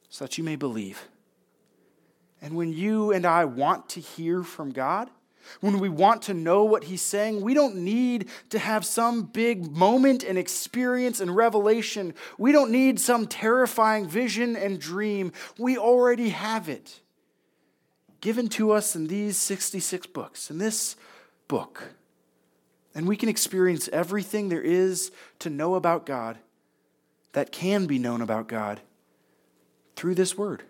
so 0.09 0.25
that 0.25 0.37
you 0.37 0.43
may 0.43 0.55
believe. 0.55 1.07
And 2.41 2.55
when 2.55 2.71
you 2.71 3.11
and 3.11 3.25
I 3.25 3.45
want 3.45 3.89
to 3.89 3.99
hear 3.99 4.43
from 4.43 4.71
God, 4.71 5.09
when 5.61 5.79
we 5.79 5.89
want 5.89 6.23
to 6.23 6.33
know 6.33 6.63
what 6.63 6.85
he's 6.85 7.01
saying, 7.01 7.41
we 7.41 7.53
don't 7.53 7.75
need 7.75 8.29
to 8.49 8.59
have 8.59 8.85
some 8.85 9.23
big 9.23 9.71
moment 9.71 10.23
and 10.23 10.37
experience 10.37 11.19
and 11.19 11.35
revelation. 11.35 12.13
We 12.37 12.51
don't 12.51 12.71
need 12.71 12.99
some 12.99 13.27
terrifying 13.27 14.07
vision 14.07 14.55
and 14.55 14.79
dream. 14.79 15.31
We 15.57 15.77
already 15.77 16.29
have 16.29 16.69
it 16.69 16.99
given 18.21 18.47
to 18.49 18.71
us 18.71 18.95
in 18.95 19.07
these 19.07 19.37
66 19.37 20.07
books, 20.07 20.49
in 20.49 20.57
this 20.57 20.95
book. 21.47 21.95
And 22.95 23.07
we 23.07 23.15
can 23.15 23.29
experience 23.29 23.87
everything 23.89 24.49
there 24.49 24.61
is 24.61 25.11
to 25.39 25.49
know 25.49 25.75
about 25.75 26.05
God 26.05 26.37
that 27.33 27.51
can 27.51 27.85
be 27.85 27.99
known 27.99 28.21
about 28.21 28.47
God 28.47 28.81
through 29.95 30.15
this 30.15 30.37
word. 30.37 30.63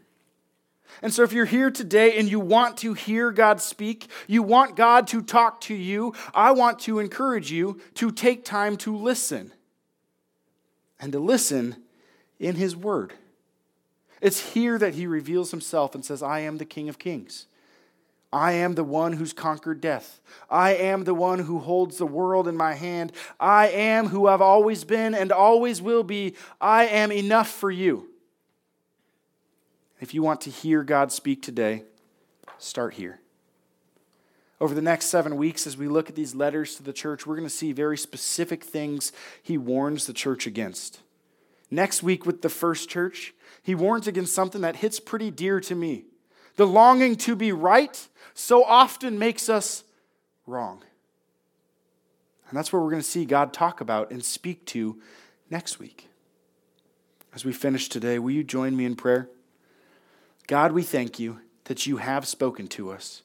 And 1.02 1.14
so, 1.14 1.24
if 1.24 1.32
you're 1.32 1.46
here 1.46 1.72
today 1.72 2.18
and 2.18 2.30
you 2.30 2.40
want 2.40 2.78
to 2.78 2.94
hear 2.94 3.32
God 3.32 3.62
speak, 3.62 4.08
you 4.28 4.44
want 4.44 4.76
God 4.76 5.08
to 5.08 5.22
talk 5.22 5.62
to 5.62 5.74
you, 5.74 6.14
I 6.34 6.52
want 6.52 6.80
to 6.80 7.00
encourage 7.00 7.52
you 7.52 7.80
to 7.96 8.12
take 8.12 8.44
time 8.44 8.76
to 8.78 8.96
listen 8.96 9.52
and 11.00 11.12
to 11.14 11.20
listen 11.20 11.78
in 12.40 12.56
His 12.56 12.76
Word. 12.76 13.14
It's 14.22 14.54
here 14.54 14.78
that 14.78 14.96
He 14.96 15.08
reveals 15.08 15.52
Himself 15.52 15.96
and 15.96 16.04
says, 16.04 16.22
I 16.22 16.40
am 16.40 16.58
the 16.58 16.66
King 16.66 16.90
of 16.90 17.00
Kings. 17.00 17.46
I 18.32 18.54
am 18.54 18.76
the 18.76 18.84
one 18.84 19.14
who's 19.14 19.34
conquered 19.34 19.82
death. 19.82 20.20
I 20.50 20.76
am 20.76 21.04
the 21.04 21.16
one 21.16 21.40
who 21.40 21.60
holds 21.60 21.98
the 21.98 22.06
world 22.06 22.48
in 22.48 22.56
my 22.56 22.76
hand. 22.76 23.12
I 23.40 23.70
am 23.70 24.08
who 24.08 24.28
I've 24.28 24.42
always 24.42 24.84
been 24.84 25.16
and 25.16 25.32
always 25.32 25.82
will 25.82 26.04
be. 26.04 26.36
I 26.62 26.86
am 26.86 27.12
enough 27.12 27.50
for 27.50 27.72
you. 27.72 28.09
If 30.00 30.14
you 30.14 30.24
want 30.24 30.42
to 30.42 30.50
hear 30.50 30.84
God 30.84 31.12
speak 31.12 31.42
today, 31.42 31.84
start 32.58 32.94
here. 32.94 33.20
Over 34.62 34.74
the 34.74 34.82
next 34.82 35.06
seven 35.06 35.38
weeks, 35.38 35.66
as 35.66 35.78
we 35.78 35.88
look 35.88 36.10
at 36.10 36.16
these 36.16 36.36
letters 36.36 36.76
to 36.76 36.84
the 36.84 36.94
church, 36.94 37.26
we're 37.26 37.36
going 37.36 37.48
to 37.48 37.54
see 37.54 37.72
very 37.72 37.98
specific 37.98 38.64
things 38.64 39.12
he 39.42 39.58
warns 39.58 40.06
the 40.06 40.14
church 40.14 40.46
against. 40.46 41.00
Next 41.72 42.04
week, 42.04 42.26
with 42.26 42.42
the 42.42 42.50
first 42.50 42.90
church, 42.90 43.34
he 43.64 43.76
warns 43.76 44.08
against 44.08 44.34
something 44.34 44.62
that 44.62 44.78
hits 44.78 45.00
pretty 45.00 45.32
dear 45.32 45.60
to 45.62 45.76
me. 45.76 46.06
The 46.56 46.68
longing 46.68 47.16
to 47.18 47.36
be 47.36 47.52
right 47.52 48.08
so 48.34 48.64
often 48.64 49.18
makes 49.18 49.48
us 49.48 49.84
wrong. 50.46 50.82
And 52.50 52.58
that's 52.58 52.74
what 52.74 52.82
we're 52.82 52.90
going 52.90 53.02
to 53.02 53.08
see 53.08 53.26
God 53.26 53.54
talk 53.54 53.80
about 53.80 54.12
and 54.12 54.26
speak 54.26 54.66
to 54.68 55.00
next 55.50 55.80
week. 55.80 56.10
As 57.34 57.46
we 57.46 57.54
finish 57.54 57.88
today, 57.88 58.18
will 58.18 58.32
you 58.32 58.44
join 58.44 58.76
me 58.76 58.86
in 58.86 58.96
prayer? 58.96 59.30
God, 60.50 60.72
we 60.72 60.82
thank 60.82 61.20
you 61.20 61.42
that 61.66 61.86
you 61.86 61.98
have 61.98 62.28
spoken 62.28 62.68
to 62.70 62.90
us, 62.90 63.22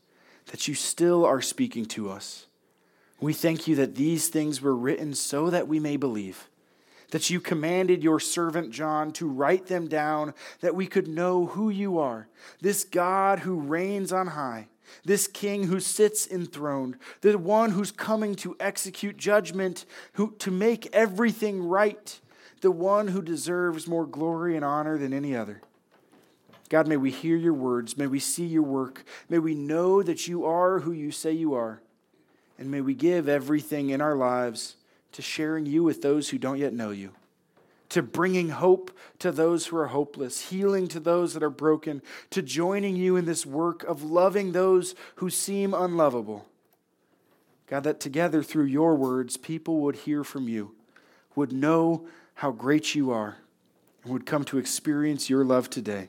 that 0.53 0.68
you 0.68 0.75
still 0.75 1.25
are 1.25 1.41
speaking 1.41 1.87
to 1.87 2.11
us. 2.11 2.45
We 3.18 3.33
thank 3.33 3.66
you 3.66 3.75
that 3.77 3.95
these 3.95 4.29
things 4.29 4.61
were 4.61 4.77
written 4.77 5.14
so 5.14 5.49
that 5.49 5.66
we 5.66 5.81
may 5.81 5.97
believe, 5.97 6.51
that 7.12 7.31
you 7.31 7.41
commanded 7.41 8.03
your 8.03 8.20
servant 8.20 8.72
John 8.72 9.11
to 9.12 9.27
write 9.27 9.68
them 9.68 9.89
down, 9.89 10.35
that 10.61 10.75
we 10.75 10.87
could 10.87 11.09
know 11.09 11.47
who 11.47 11.70
you 11.70 11.99
are, 11.99 12.29
this 12.61 12.85
God 12.85 13.39
who 13.39 13.59
reigns 13.59 14.12
on 14.12 14.27
high, 14.27 14.68
this 15.03 15.27
King 15.27 15.68
who 15.68 15.81
sits 15.81 16.27
enthroned, 16.27 16.99
the 17.22 17.39
one 17.39 17.70
who's 17.70 17.91
coming 17.91 18.35
to 18.35 18.55
execute 18.61 19.16
judgment, 19.16 19.87
who, 20.12 20.35
to 20.41 20.51
make 20.51 20.95
everything 20.95 21.66
right, 21.66 22.20
the 22.61 22.70
one 22.70 23.09
who 23.09 23.22
deserves 23.22 23.89
more 23.89 24.05
glory 24.05 24.57
and 24.57 24.64
honor 24.64 24.99
than 24.99 25.14
any 25.14 25.35
other. 25.35 25.62
God, 26.68 26.88
may 26.88 26.96
we 26.96 27.10
hear 27.10 27.36
your 27.36 27.54
words. 27.54 27.96
May 27.96 28.06
we 28.06 28.18
see 28.18 28.46
your 28.46 28.62
work. 28.62 29.04
May 29.28 29.38
we 29.38 29.54
know 29.54 30.02
that 30.02 30.26
you 30.26 30.44
are 30.44 30.80
who 30.80 30.92
you 30.92 31.10
say 31.10 31.32
you 31.32 31.54
are. 31.54 31.80
And 32.58 32.70
may 32.70 32.80
we 32.80 32.94
give 32.94 33.28
everything 33.28 33.90
in 33.90 34.00
our 34.00 34.16
lives 34.16 34.76
to 35.12 35.22
sharing 35.22 35.66
you 35.66 35.82
with 35.82 36.02
those 36.02 36.30
who 36.30 36.38
don't 36.38 36.58
yet 36.58 36.72
know 36.72 36.90
you, 36.90 37.12
to 37.88 38.02
bringing 38.02 38.48
hope 38.48 38.90
to 39.18 39.30
those 39.30 39.66
who 39.66 39.76
are 39.76 39.88
hopeless, 39.88 40.50
healing 40.50 40.88
to 40.88 41.00
those 41.00 41.34
that 41.34 41.42
are 41.42 41.50
broken, 41.50 42.02
to 42.30 42.42
joining 42.42 42.96
you 42.96 43.16
in 43.16 43.24
this 43.24 43.44
work 43.44 43.84
of 43.84 44.02
loving 44.02 44.52
those 44.52 44.94
who 45.16 45.30
seem 45.30 45.74
unlovable. 45.74 46.46
God, 47.66 47.84
that 47.84 48.00
together 48.00 48.42
through 48.42 48.66
your 48.66 48.94
words, 48.94 49.36
people 49.36 49.80
would 49.80 49.96
hear 49.96 50.24
from 50.24 50.48
you, 50.48 50.74
would 51.34 51.52
know 51.52 52.06
how 52.34 52.50
great 52.50 52.94
you 52.94 53.10
are, 53.10 53.36
and 54.02 54.12
would 54.12 54.26
come 54.26 54.44
to 54.44 54.58
experience 54.58 55.30
your 55.30 55.44
love 55.44 55.70
today. 55.70 56.08